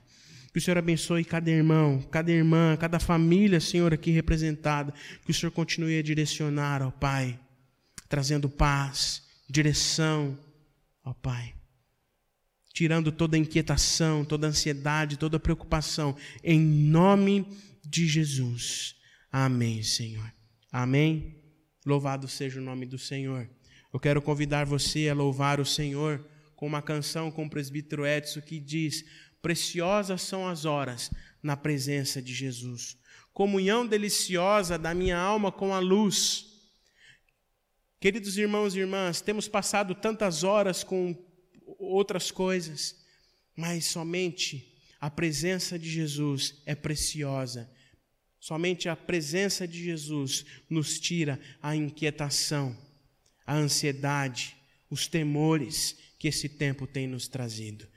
Que 0.54 0.60
o 0.60 0.62
Senhor 0.62 0.78
abençoe 0.78 1.26
cada 1.26 1.52
irmão, 1.52 2.02
cada 2.10 2.32
irmã, 2.32 2.78
cada 2.78 2.98
família, 2.98 3.60
Senhor, 3.60 3.94
aqui 3.94 4.10
representada. 4.12 4.94
Que 5.26 5.32
o 5.32 5.34
Senhor 5.34 5.52
continue 5.52 6.00
a 6.00 6.02
direcionar, 6.02 6.82
ó 6.82 6.92
Pai, 6.92 7.38
trazendo 8.08 8.48
paz, 8.48 9.22
direção, 9.50 10.40
ó 11.04 11.12
Pai 11.12 11.56
tirando 12.76 13.10
toda 13.10 13.38
inquietação, 13.38 14.26
toda 14.26 14.48
ansiedade, 14.48 15.16
toda 15.16 15.40
preocupação, 15.40 16.14
em 16.44 16.60
nome 16.60 17.48
de 17.86 18.06
Jesus. 18.06 18.98
Amém, 19.32 19.82
Senhor. 19.82 20.30
Amém. 20.70 21.42
Louvado 21.86 22.28
seja 22.28 22.60
o 22.60 22.64
nome 22.64 22.86
do 22.86 23.00
Senhor. 23.00 23.50
Eu 23.94 24.00
quero 24.00 24.22
convidar 24.22 24.66
você 24.66 25.08
a 25.08 25.14
louvar 25.14 25.62
o 25.62 25.66
Senhor 25.66 26.28
com 26.54 26.68
uma 26.68 26.82
canção 26.82 27.32
com 27.32 27.46
o 27.46 27.50
presbítero 27.50 28.06
Edson 28.06 28.42
que 28.42 28.60
diz: 28.60 29.06
Preciosas 29.42 30.22
são 30.24 30.46
as 30.46 30.66
horas 30.66 31.10
na 31.42 31.56
presença 31.56 32.22
de 32.22 32.34
Jesus, 32.34 32.98
comunhão 33.32 33.88
deliciosa 33.88 34.78
da 34.78 34.94
minha 34.94 35.18
alma 35.18 35.50
com 35.50 35.74
a 35.74 35.80
luz. 35.80 36.48
Queridos 38.02 38.38
irmãos 38.38 38.76
e 38.76 38.80
irmãs, 38.80 39.22
temos 39.22 39.48
passado 39.48 39.96
tantas 39.96 40.44
horas 40.44 40.84
com 40.84 41.16
outras 41.80 42.32
coisas, 42.32 42.96
mas 43.56 43.86
somente 43.86 44.76
a 45.00 45.10
presença 45.10 45.78
de 45.78 45.90
Jesus 45.90 46.62
é 46.66 46.76
preciosa. 46.76 47.70
Somente 48.40 48.88
a 48.88 48.96
presença 48.96 49.68
de 49.68 49.84
Jesus 49.84 50.46
nos 50.70 51.00
tira 51.00 51.40
a 51.62 51.76
inquietação, 51.76 52.78
a 53.46 53.56
ansiedade, 53.56 54.56
os 54.90 55.08
temores 55.08 55.96
que 56.20 56.28
esse 56.28 56.48
tempo 56.48 56.86
tem 56.86 57.08
nos 57.08 57.28
trazido. 57.28 57.88